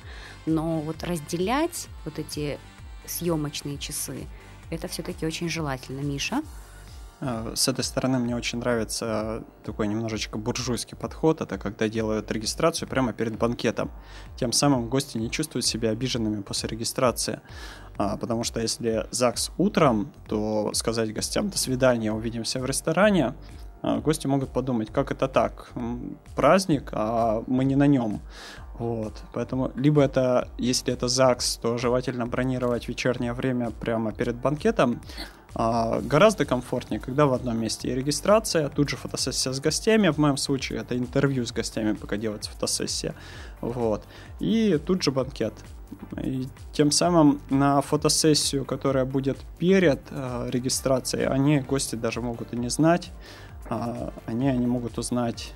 [0.45, 2.59] Но вот разделять вот эти
[3.05, 4.27] съемочные часы,
[4.69, 6.01] это все-таки очень желательно.
[6.01, 6.41] Миша?
[7.19, 11.41] Э, с этой стороны мне очень нравится такой немножечко буржуйский подход.
[11.41, 13.91] Это когда делают регистрацию прямо перед банкетом.
[14.35, 17.41] Тем самым гости не чувствуют себя обиженными после регистрации.
[17.97, 23.33] А, потому что если ЗАГС утром, то сказать гостям «до свидания, увидимся в ресторане»,
[23.81, 25.71] а, гости могут подумать, как это так,
[26.35, 28.21] праздник, а мы не на нем.
[28.79, 35.01] Вот, поэтому либо это, если это ЗАГС, то желательно бронировать вечернее время прямо перед банкетом,
[35.57, 40.37] гораздо комфортнее, когда в одном месте и регистрация, тут же фотосессия с гостями, в моем
[40.37, 43.15] случае это интервью с гостями, пока делается фотосессия,
[43.61, 44.03] вот,
[44.39, 45.53] и тут же банкет.
[46.21, 52.57] И тем самым на фотосессию, которая будет перед э, регистрацией, они, гости даже могут и
[52.57, 53.11] не знать,
[53.69, 55.53] э, они, они могут узнать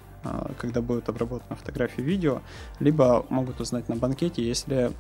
[0.60, 2.42] когда будет обработана фотография видео,
[2.80, 4.92] либо могут узнать на банкете, если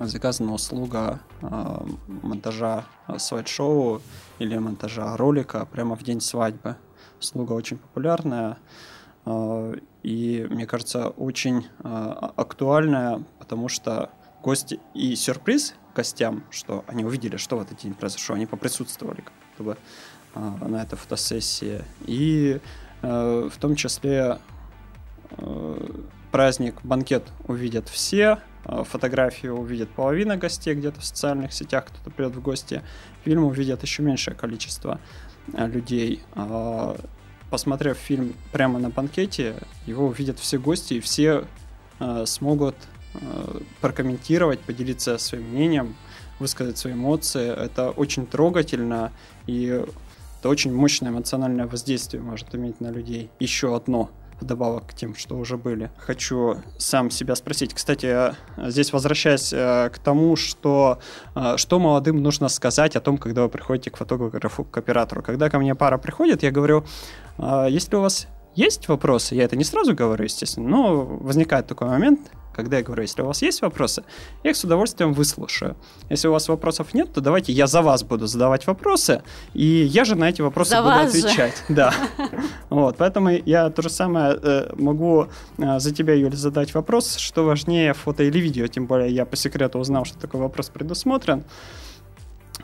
[0.00, 1.80] заказана услуга э,
[2.22, 2.84] монтажа
[3.18, 4.00] слайд-шоу
[4.38, 6.76] или монтажа ролика прямо в день свадьбы.
[7.20, 8.58] Услуга очень популярная
[9.24, 14.10] э, и, мне кажется, очень э, актуальная, потому что
[14.42, 19.32] гости и сюрприз гостям, что они увидели, что в этот день произошло, они поприсутствовали как
[19.50, 19.76] будто бы
[20.34, 21.82] э, на этой фотосессии.
[22.06, 22.60] И
[23.02, 24.38] э, в том числе
[25.30, 25.90] э,
[26.30, 32.34] праздник, банкет увидят все, Э, фотографию увидит половина гостей где-то в социальных сетях, кто-то придет
[32.34, 32.82] в гости.
[33.24, 35.00] Фильм увидят еще меньшее количество
[35.52, 36.22] э, людей.
[36.34, 36.96] А,
[37.50, 39.54] посмотрев фильм прямо на банкете,
[39.86, 41.44] его увидят все гости, и все
[42.00, 42.76] э, смогут
[43.80, 45.96] прокомментировать, поделиться своим мнением,
[46.38, 47.48] высказать свои эмоции.
[47.48, 49.10] Это очень трогательно,
[49.46, 49.82] и
[50.38, 53.30] это очень мощное эмоциональное воздействие может иметь на людей.
[53.40, 55.90] Еще одно вдобавок к тем, что уже были.
[55.96, 57.74] Хочу сам себя спросить.
[57.74, 60.98] Кстати, здесь возвращаясь э, к тому, что,
[61.34, 65.22] э, что молодым нужно сказать о том, когда вы приходите к фотографу, к оператору.
[65.22, 66.84] Когда ко мне пара приходит, я говорю,
[67.38, 71.88] «А если у вас есть вопросы, я это не сразу говорю, естественно, но возникает такой
[71.88, 72.20] момент,
[72.56, 74.02] когда я говорю, если у вас есть вопросы,
[74.42, 75.76] я их с удовольствием выслушаю.
[76.08, 80.06] Если у вас вопросов нет, то давайте я за вас буду задавать вопросы, и я
[80.06, 81.62] же на эти вопросы за буду отвечать.
[81.68, 81.74] Же.
[81.74, 81.94] Да.
[82.68, 87.44] Вот, поэтому я то же самое э, могу э, за тебя, Юля, задать вопрос, что
[87.44, 91.44] важнее, фото или видео, тем более я по секрету узнал, что такой вопрос предусмотрен.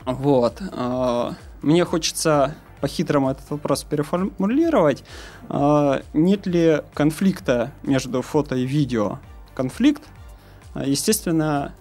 [0.05, 0.61] Вот.
[0.71, 5.05] Э, мне хочется по-хитрому этот вопрос переформулировать.
[6.13, 9.19] Нет ли конфликта между фото и видео?
[9.53, 10.03] Конфликт,
[10.73, 11.73] а, естественно,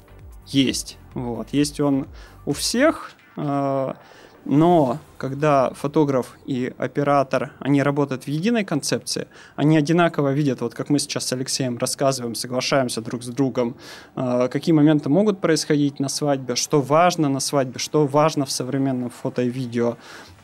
[0.47, 0.99] есть.
[1.15, 1.49] Вот.
[1.53, 2.07] Есть он
[2.47, 3.97] у всех, а,
[4.45, 10.91] но когда фотограф и оператор, они работают в единой концепции, они одинаково видят, вот как
[10.91, 13.77] мы сейчас с Алексеем рассказываем, соглашаемся друг с другом,
[14.17, 19.11] а, какие моменты могут происходить на свадьбе, что важно на свадьбе, что важно в современном
[19.11, 19.97] фото и видео,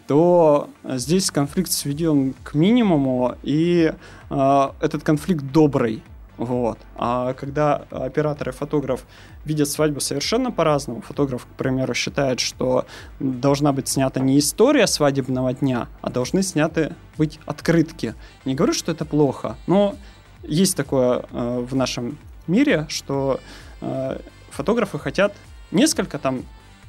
[0.07, 3.93] то здесь конфликт сведен к минимуму, и
[4.31, 6.03] э, этот конфликт добрый.
[6.39, 6.79] Вот.
[6.97, 9.05] А когда оператор и фотограф
[9.45, 12.87] видят свадьбу совершенно по-разному, фотограф, к примеру, считает, что
[13.19, 18.15] должна быть снята не история свадебного дня, а должны сняты быть открытки.
[18.45, 19.97] Не говорю, что это плохо, но
[20.45, 23.41] есть такое э, в нашем мире, что
[23.81, 24.19] э,
[24.51, 25.35] фотографы хотят
[25.73, 26.45] несколько там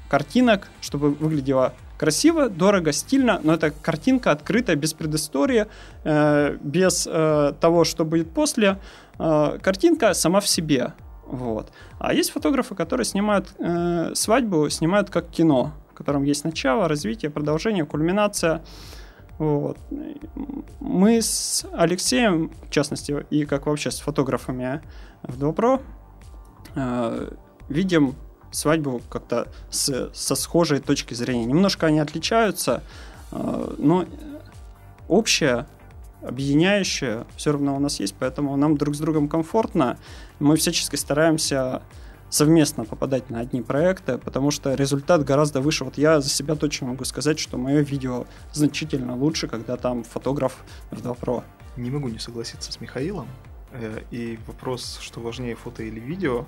[0.08, 5.68] картинок, чтобы выглядело красиво, дорого, стильно, но это картинка открытая, без предыстории,
[6.06, 8.80] э, без э, того, что будет после.
[9.20, 10.94] Э, картинка сама в себе.
[11.28, 11.72] Вот.
[12.00, 13.54] А есть фотографы, которые снимают
[14.18, 18.64] свадьбу, снимают как кино, в котором есть начало, развитие, продолжение, кульминация.
[19.38, 19.78] Вот.
[20.80, 24.82] Мы с Алексеем, в частности, и как вообще с фотографами
[25.24, 25.82] в Добро,
[26.76, 27.32] э,
[27.70, 28.16] видим
[28.52, 31.46] свадьбу как-то с, со схожей точки зрения.
[31.46, 32.84] Немножко они отличаются,
[33.32, 34.06] э, но
[35.08, 35.66] общее,
[36.22, 39.98] объединяющее все равно у нас есть, поэтому нам друг с другом комфортно.
[40.40, 41.82] Мы всячески стараемся
[42.30, 45.84] совместно попадать на одни проекты, потому что результат гораздо выше.
[45.84, 50.58] Вот я за себя точно могу сказать, что мое видео значительно лучше, когда там фотограф
[50.92, 51.44] в GoPro.
[51.78, 53.28] Не могу не согласиться с Михаилом.
[53.72, 56.46] Э, и вопрос, что важнее, фото или видео,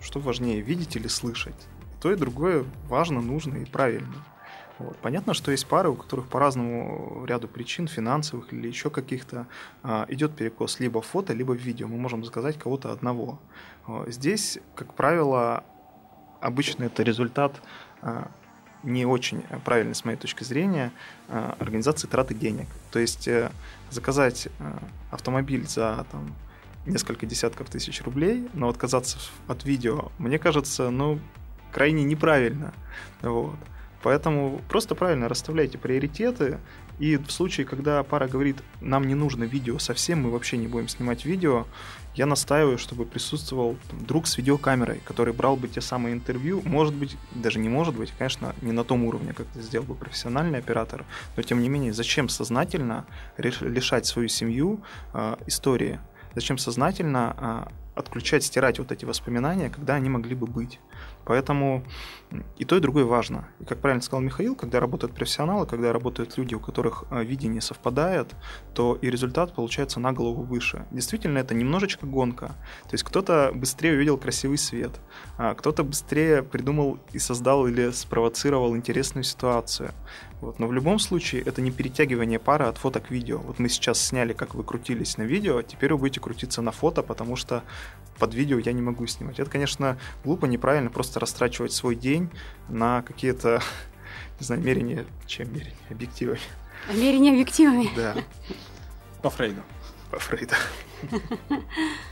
[0.00, 1.68] что важнее, видеть или слышать?
[2.00, 4.24] То и другое важно, нужно и правильно.
[4.78, 4.96] Вот.
[4.98, 9.46] Понятно, что есть пары, у которых по разному ряду причин, финансовых или еще каких-то,
[9.82, 11.86] а, идет перекос либо в фото, либо в видео.
[11.86, 13.38] Мы можем сказать кого-то одного.
[14.08, 15.64] Здесь, как правило,
[16.42, 17.62] обычно это результат
[18.02, 18.28] а,
[18.82, 20.92] не очень правильный с моей точки зрения
[21.28, 22.66] а, организации траты денег.
[22.90, 23.50] То есть э,
[23.90, 24.48] заказать
[25.10, 26.34] автомобиль за там,
[26.86, 31.18] несколько десятков тысяч рублей, но отказаться от видео, мне кажется, ну,
[31.72, 32.72] крайне неправильно.
[33.22, 33.56] Вот.
[34.02, 36.58] Поэтому просто правильно расставляйте приоритеты.
[36.98, 40.88] И в случае, когда пара говорит, нам не нужно видео совсем, мы вообще не будем
[40.88, 41.66] снимать видео,
[42.14, 46.62] я настаиваю, чтобы присутствовал там, друг с видеокамерой, который брал бы те самые интервью.
[46.64, 49.94] Может быть, даже не может быть, конечно, не на том уровне, как это сделал бы
[49.94, 53.06] профессиональный оператор, но тем не менее, зачем сознательно
[53.38, 54.82] лишать свою семью
[55.14, 55.98] э, истории?
[56.34, 60.80] Зачем сознательно э, отключать, стирать вот эти воспоминания, когда они могли бы быть?
[61.24, 61.84] Поэтому
[62.56, 63.48] и то, и другое важно.
[63.60, 67.60] И как правильно сказал Михаил, когда работают профессионалы, когда работают люди, у которых э, видение
[67.60, 68.34] совпадает,
[68.74, 70.86] то и результат получается на голову выше.
[70.90, 72.48] Действительно, это немножечко гонка.
[72.84, 74.92] То есть кто-то быстрее увидел красивый свет,
[75.36, 79.92] а кто-то быстрее придумал и создал или спровоцировал интересную ситуацию.
[80.42, 80.58] Вот.
[80.58, 83.38] Но в любом случае это не перетягивание пары от фото к видео.
[83.38, 86.72] Вот мы сейчас сняли, как вы крутились на видео, а теперь вы будете крутиться на
[86.72, 87.62] фото, потому что
[88.18, 89.38] под видео я не могу снимать.
[89.38, 92.28] Это, конечно, глупо, неправильно просто растрачивать свой день
[92.68, 93.62] на какие-то,
[94.40, 96.40] не знаю, мерения, чем мерения, объективами.
[96.92, 97.88] Мерения объективами?
[97.94, 98.16] Да.
[99.22, 99.62] По Фрейду.
[100.10, 100.56] По Фрейду.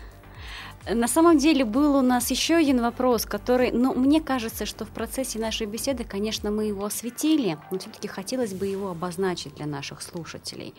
[0.89, 4.89] На самом деле был у нас еще один вопрос, который, ну, мне кажется, что в
[4.89, 10.01] процессе нашей беседы, конечно, мы его осветили, но все-таки хотелось бы его обозначить для наших
[10.01, 10.75] слушателей.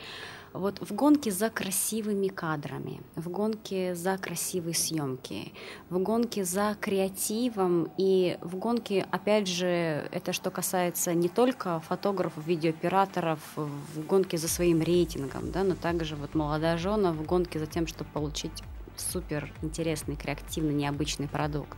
[0.53, 5.53] Вот в гонке за красивыми кадрами, в гонке за красивой съемки,
[5.89, 12.45] в гонке за креативом и в гонке, опять же, это что касается не только фотографов,
[12.45, 17.87] видеооператоров, в гонке за своим рейтингом, да, но также вот молодоженов в гонке за тем,
[17.87, 18.63] чтобы получить
[19.01, 21.77] супер интересный, креативный, необычный продукт.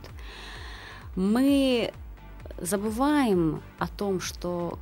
[1.16, 1.92] Мы
[2.58, 4.78] забываем о том, что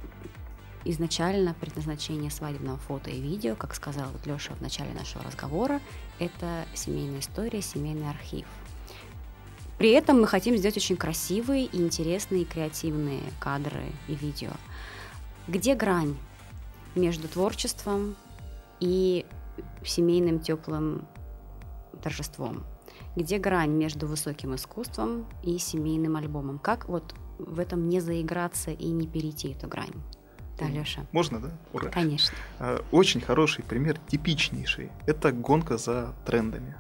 [0.85, 5.81] изначально предназначение свадебного фото и видео, как сказал вот Леша в начале нашего разговора,
[6.19, 8.47] это семейная история, семейный архив.
[9.79, 14.51] При этом мы хотим сделать очень красивые, интересные, креативные кадры и видео.
[15.49, 16.17] Где грань
[16.95, 18.15] между творчеством
[18.81, 19.27] и
[19.85, 21.07] семейным теплым
[22.03, 22.65] торжеством?
[23.17, 26.59] Где грань между высоким искусством и семейным альбомом?
[26.59, 29.95] Как вот в этом не заиграться и не перейти эту грань?
[30.59, 31.07] Да, Леша.
[31.13, 31.51] Можно, да?
[31.73, 31.89] Ура.
[31.91, 32.37] Конечно.
[32.59, 34.91] А, очень хороший пример, типичнейший.
[35.07, 36.77] Это гонка за трендами.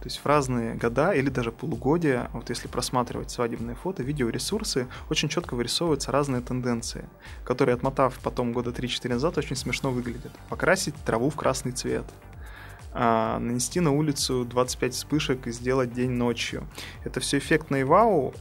[0.00, 5.28] То есть в разные года или даже полугодия, вот если просматривать свадебные фото, видеоресурсы, очень
[5.28, 7.08] четко вырисовываются разные тенденции,
[7.44, 10.30] которые, отмотав потом года 3-4 назад, очень смешно выглядят.
[10.48, 12.04] Покрасить траву в красный цвет,
[12.92, 16.66] а, нанести на улицу 25 вспышек и сделать день ночью.
[17.04, 18.34] Это все эффектно и вау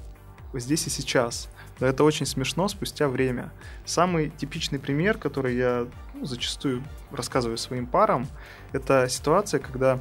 [0.54, 1.50] здесь и сейчас.
[1.80, 3.52] Но это очень смешно спустя время.
[3.86, 8.28] Самый типичный пример, который я ну, зачастую рассказываю своим парам,
[8.72, 10.00] это ситуация, когда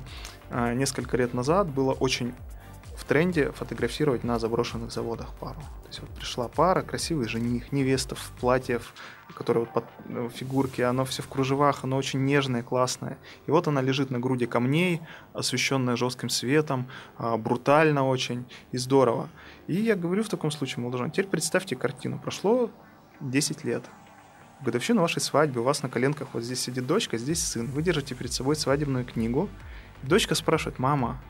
[0.51, 2.33] э, несколько лет назад было очень
[2.97, 5.61] в тренде фотографировать на заброшенных заводах пару.
[5.83, 8.81] То есть вот пришла пара, красивый жених, невеста в платье,
[9.37, 13.19] которое вот под э, фигурки, оно все в кружевах, оно очень нежное, классное.
[13.47, 15.03] И вот она лежит на груди камней,
[15.35, 19.29] освещенная жестким светом, а, брутально очень и здорово.
[19.67, 22.19] И я говорю в таком случае молодожен, теперь представьте картину.
[22.19, 22.71] Прошло
[23.21, 23.85] 10 лет.
[24.61, 27.67] В годовщину вашей свадьбы у вас на коленках вот здесь сидит дочка, здесь сын.
[27.67, 29.51] Вы держите перед собой свадебную книгу.
[30.03, 31.21] Дочка спрашивает, мама,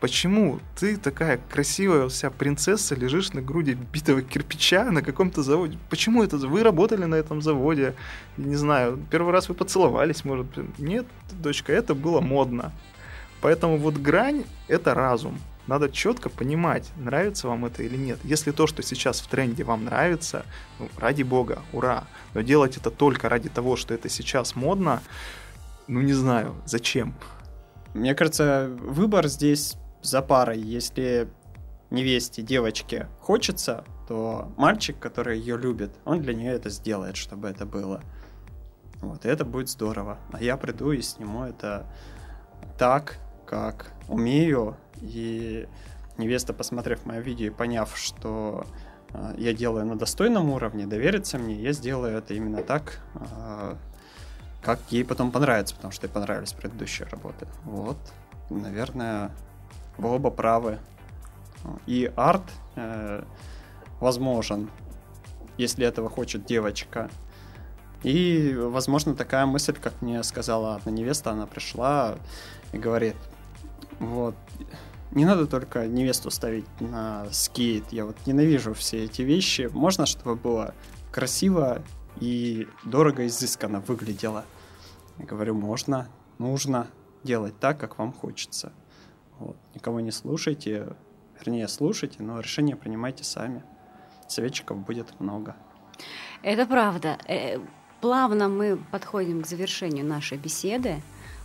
[0.00, 5.78] почему ты такая красивая вся принцесса лежишь на груди битого кирпича на каком-то заводе?
[5.90, 6.36] Почему это?
[6.36, 7.94] Вы работали на этом заводе?
[8.36, 10.46] Не знаю, первый раз вы поцеловались, может.
[10.78, 12.72] Нет, дочка, это было модно.
[13.40, 15.38] Поэтому вот грань— это разум.
[15.66, 18.18] Надо четко понимать, нравится вам это или нет.
[18.24, 20.46] Если то, что сейчас в тренде вам нравится,
[20.78, 22.04] ну, ради бога, ура.
[22.32, 25.02] Но делать это только ради того, что это сейчас модно,
[25.86, 27.14] ну не знаю, зачем.
[27.92, 30.60] Мне кажется, выбор здесь за парой.
[30.60, 31.28] Если
[31.90, 37.66] невесте, девочке хочется, то мальчик, который ее любит, он для нее это сделает, чтобы это
[37.66, 38.02] было.
[39.00, 40.18] Вот, и это будет здорово.
[40.32, 41.86] А я приду и сниму это
[42.78, 45.68] так, как умею, и
[46.16, 48.66] невеста, посмотрев мое видео и поняв, что
[49.10, 53.76] э, я делаю на достойном уровне, доверится мне, я сделаю это именно так, э,
[54.62, 57.46] как ей потом понравится, потому что ей понравились предыдущие работы.
[57.64, 57.98] Вот,
[58.50, 59.30] наверное,
[59.98, 60.78] вы оба правы.
[61.86, 62.44] И арт
[62.76, 63.24] э,
[64.00, 64.70] возможен,
[65.56, 67.10] если этого хочет девочка.
[68.04, 72.16] И, возможно, такая мысль, как мне сказала одна невеста, она пришла
[72.72, 73.16] и говорит,
[73.98, 74.36] вот.
[75.10, 77.92] Не надо только невесту ставить на скейт.
[77.92, 79.70] Я вот ненавижу все эти вещи.
[79.72, 80.74] Можно, чтобы было
[81.10, 81.82] красиво
[82.20, 84.44] и дорого, изысканно выглядело.
[85.18, 86.88] Я говорю, можно, нужно
[87.24, 88.72] делать так, как вам хочется.
[89.38, 89.56] Вот.
[89.74, 90.96] Никого не слушайте,
[91.38, 93.62] вернее, слушайте, но решение принимайте сами.
[94.26, 95.56] Советчиков будет много.
[96.42, 97.18] Это правда.
[97.26, 97.58] Э,
[98.00, 101.02] плавно мы подходим к завершению нашей беседы.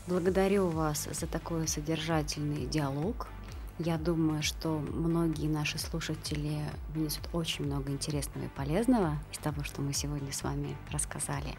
[0.07, 3.27] Благодарю вас за такой содержательный диалог.
[3.79, 6.59] Я думаю, что многие наши слушатели
[6.93, 11.55] внесут очень много интересного и полезного из того, что мы сегодня с вами рассказали.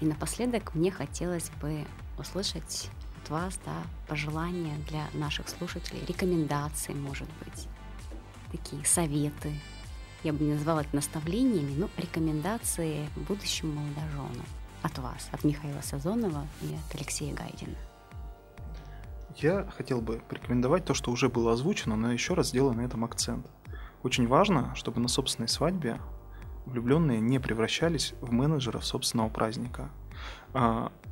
[0.00, 1.84] И напоследок мне хотелось бы
[2.18, 2.90] услышать
[3.32, 7.66] вас да, пожелания для наших слушателей, рекомендации, может быть,
[8.52, 9.52] такие советы.
[10.22, 14.44] Я бы не назвала это наставлениями, но рекомендации будущему молодожену
[14.82, 17.74] от вас, от Михаила Сазонова и от Алексея Гайдина?
[19.36, 23.02] Я хотел бы порекомендовать то, что уже было озвучено, но еще раз сделаю на этом
[23.04, 23.46] акцент.
[24.02, 26.00] Очень важно, чтобы на собственной свадьбе
[26.66, 29.90] влюбленные не превращались в менеджеров собственного праздника.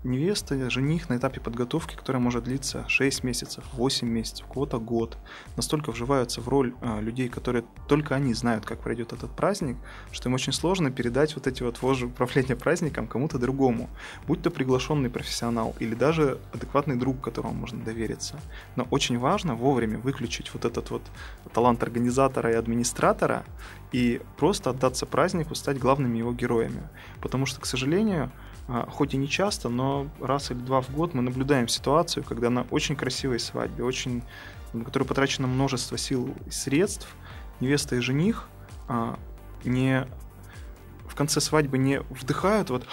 [0.02, 5.18] Невеста, жених на этапе подготовки, которая может длиться 6 месяцев, 8 месяцев, кого-то год,
[5.56, 9.76] настолько вживаются в роль а, людей, которые только они знают, как пройдет этот праздник,
[10.10, 13.90] что им очень сложно передать вот эти вот вожжи управления праздником кому-то другому,
[14.26, 18.40] будь то приглашенный профессионал или даже адекватный друг, которому можно довериться.
[18.76, 21.02] Но очень важно вовремя выключить вот этот вот
[21.52, 23.44] талант организатора и администратора
[23.92, 26.88] и просто отдаться празднику, стать главными его героями.
[27.20, 28.30] Потому что, к сожалению,
[28.88, 32.62] хоть и не часто, но раз или два в год мы наблюдаем ситуацию, когда на
[32.70, 34.22] очень красивой свадьбе, очень,
[34.72, 37.08] на которой потрачено множество сил и средств,
[37.60, 38.48] невеста и жених
[38.88, 39.18] а,
[39.64, 40.06] не
[41.08, 42.86] в конце свадьбы не вдыхают вот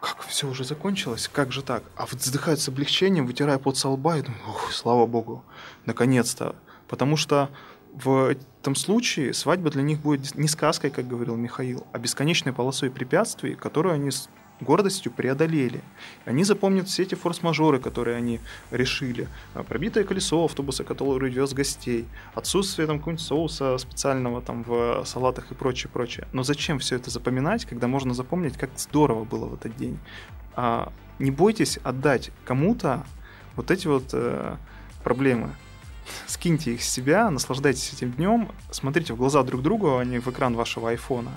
[0.00, 1.84] как все уже закончилось, как же так?
[1.96, 4.26] А вздыхают с облегчением, вытирая пот со и думают,
[4.72, 5.44] слава богу,
[5.86, 6.56] наконец-то.
[6.88, 7.50] Потому что
[7.92, 12.90] в этом случае свадьба для них будет не сказкой, как говорил Михаил, а бесконечной полосой
[12.90, 14.10] препятствий, которую они
[14.62, 15.80] гордостью преодолели.
[16.24, 18.40] Они запомнят все эти форс-мажоры, которые они
[18.70, 19.28] решили.
[19.54, 25.50] А, пробитое колесо автобуса, который вез гостей, отсутствие там какого-нибудь соуса специального там в салатах
[25.50, 26.26] и прочее, прочее.
[26.32, 29.98] Но зачем все это запоминать, когда можно запомнить, как здорово было в этот день?
[30.54, 33.04] А, не бойтесь отдать кому-то
[33.56, 34.56] вот эти вот э,
[35.04, 35.50] проблемы.
[36.26, 40.28] Скиньте их с себя, наслаждайтесь этим днем, смотрите в глаза друг другу, а не в
[40.28, 41.30] экран вашего айфона.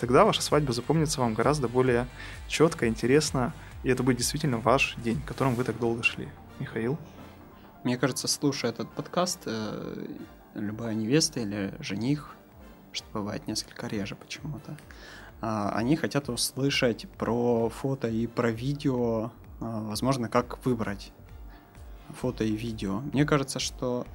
[0.00, 2.06] Тогда ваша свадьба запомнится вам гораздо более
[2.48, 3.52] четко, интересно,
[3.82, 6.28] и это будет действительно ваш день, к которому вы так долго шли.
[6.58, 6.98] Михаил?
[7.84, 10.06] Мне кажется, слушая этот подкаст, э,
[10.54, 12.36] любая невеста или жених,
[12.92, 14.76] что бывает несколько реже почему-то,
[15.40, 21.12] э, они хотят услышать про фото и про видео, э, возможно, как выбрать
[22.12, 23.00] фото и видео.
[23.12, 24.06] Мне кажется, что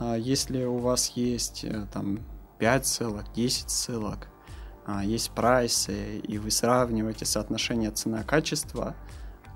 [0.00, 2.20] э, если у вас есть э, там
[2.58, 4.28] 5 ссылок, 10 ссылок,
[4.86, 8.94] э, есть прайсы, и вы сравниваете соотношение цена-качество,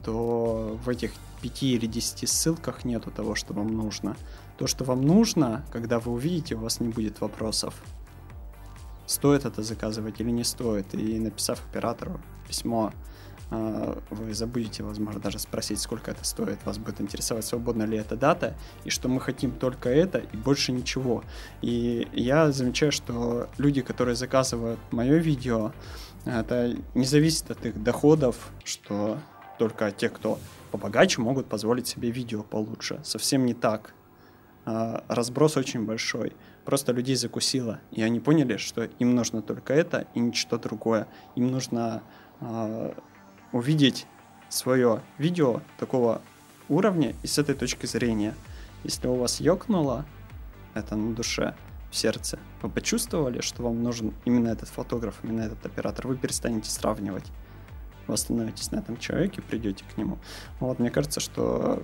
[0.04, 1.12] то в этих
[1.42, 4.16] 5 или 10 ссылках нету того, что вам нужно.
[4.58, 7.74] То, что вам нужно, когда вы увидите, у вас не будет вопросов.
[9.06, 10.94] Стоит это заказывать или не стоит.
[10.94, 13.09] И написав оператору письмо а,
[13.50, 18.54] вы забудете, возможно, даже спросить, сколько это стоит, вас будет интересовать, свободна ли эта дата,
[18.84, 21.24] и что мы хотим только это и больше ничего.
[21.60, 25.72] И я замечаю, что люди, которые заказывают мое видео,
[26.24, 29.18] это не зависит от их доходов, что
[29.58, 30.38] только те, кто
[30.70, 33.00] побогаче, могут позволить себе видео получше.
[33.02, 33.94] Совсем не так.
[34.64, 36.32] А, разброс очень большой.
[36.64, 41.08] Просто людей закусило, и они поняли, что им нужно только это и ничто другое.
[41.34, 42.02] Им нужно
[42.40, 42.94] а,
[43.52, 44.06] увидеть
[44.48, 46.20] свое видео такого
[46.68, 48.34] уровня и с этой точки зрения.
[48.84, 50.04] Если у вас ёкнуло
[50.74, 51.54] это на душе,
[51.90, 56.70] в сердце, вы почувствовали, что вам нужен именно этот фотограф, именно этот оператор, вы перестанете
[56.70, 57.26] сравнивать.
[58.06, 60.18] Вы остановитесь на этом человеке, придете к нему.
[60.60, 61.82] Вот, мне кажется, что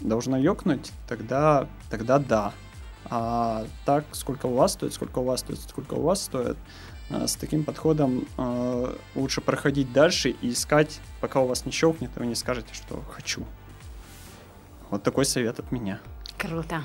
[0.00, 2.52] должно ёкнуть, тогда, тогда да.
[3.08, 6.56] А так, сколько у вас стоит, сколько у вас стоит, сколько у вас стоит,
[7.10, 12.26] с таким подходом э, лучше проходить дальше и искать, пока у вас не щелкнет, вы
[12.26, 13.44] не скажете, что хочу.
[14.90, 16.00] Вот такой совет от меня.
[16.38, 16.82] Круто.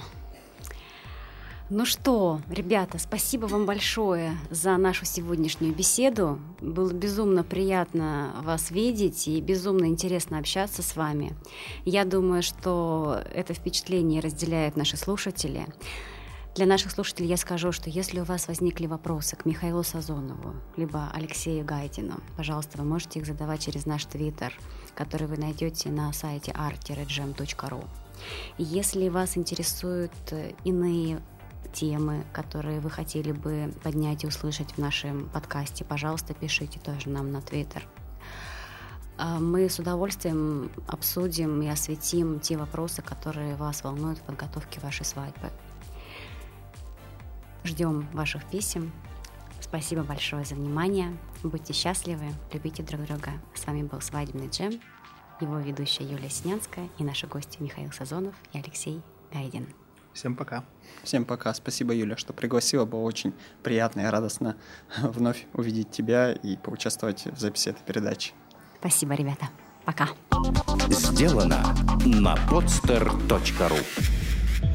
[1.74, 6.38] Ну что, ребята, спасибо вам большое за нашу сегодняшнюю беседу.
[6.60, 11.34] Было безумно приятно вас видеть и безумно интересно общаться с вами.
[11.86, 15.66] Я думаю, что это впечатление разделяют наши слушатели.
[16.54, 21.10] Для наших слушателей я скажу, что если у вас возникли вопросы к Михаилу Сазонову, либо
[21.14, 24.54] Алексею Гайдину, пожалуйста, вы можете их задавать через наш твиттер,
[24.94, 27.88] который вы найдете на сайте art-gem.ru.
[28.58, 31.22] Если вас интересуют э, иные
[31.72, 37.32] темы, которые вы хотели бы поднять и услышать в нашем подкасте, пожалуйста, пишите тоже нам
[37.32, 37.88] на Твиттер.
[39.18, 45.06] А мы с удовольствием обсудим и осветим те вопросы, которые вас волнуют в подготовке вашей
[45.06, 45.50] свадьбы.
[47.64, 48.92] Ждем ваших писем.
[49.60, 51.18] Спасибо большое за внимание.
[51.44, 53.32] Будьте счастливы, любите друг друга.
[53.54, 54.82] С вами был «Свадебный джем»,
[55.40, 59.02] его ведущая Юлия Синянская и наши гости Михаил Сазонов и Алексей
[59.32, 59.68] Гайдин.
[60.14, 60.66] Всем пока.
[61.04, 61.54] Всем пока.
[61.54, 62.86] Спасибо, Юля, что пригласила.
[62.86, 63.34] Было очень
[63.64, 64.58] приятно и радостно
[65.02, 68.34] вновь увидеть тебя и поучаствовать в записи этой передачи.
[68.80, 69.50] Спасибо, ребята.
[69.86, 70.10] Пока.
[70.90, 74.31] Сделано на podster.ru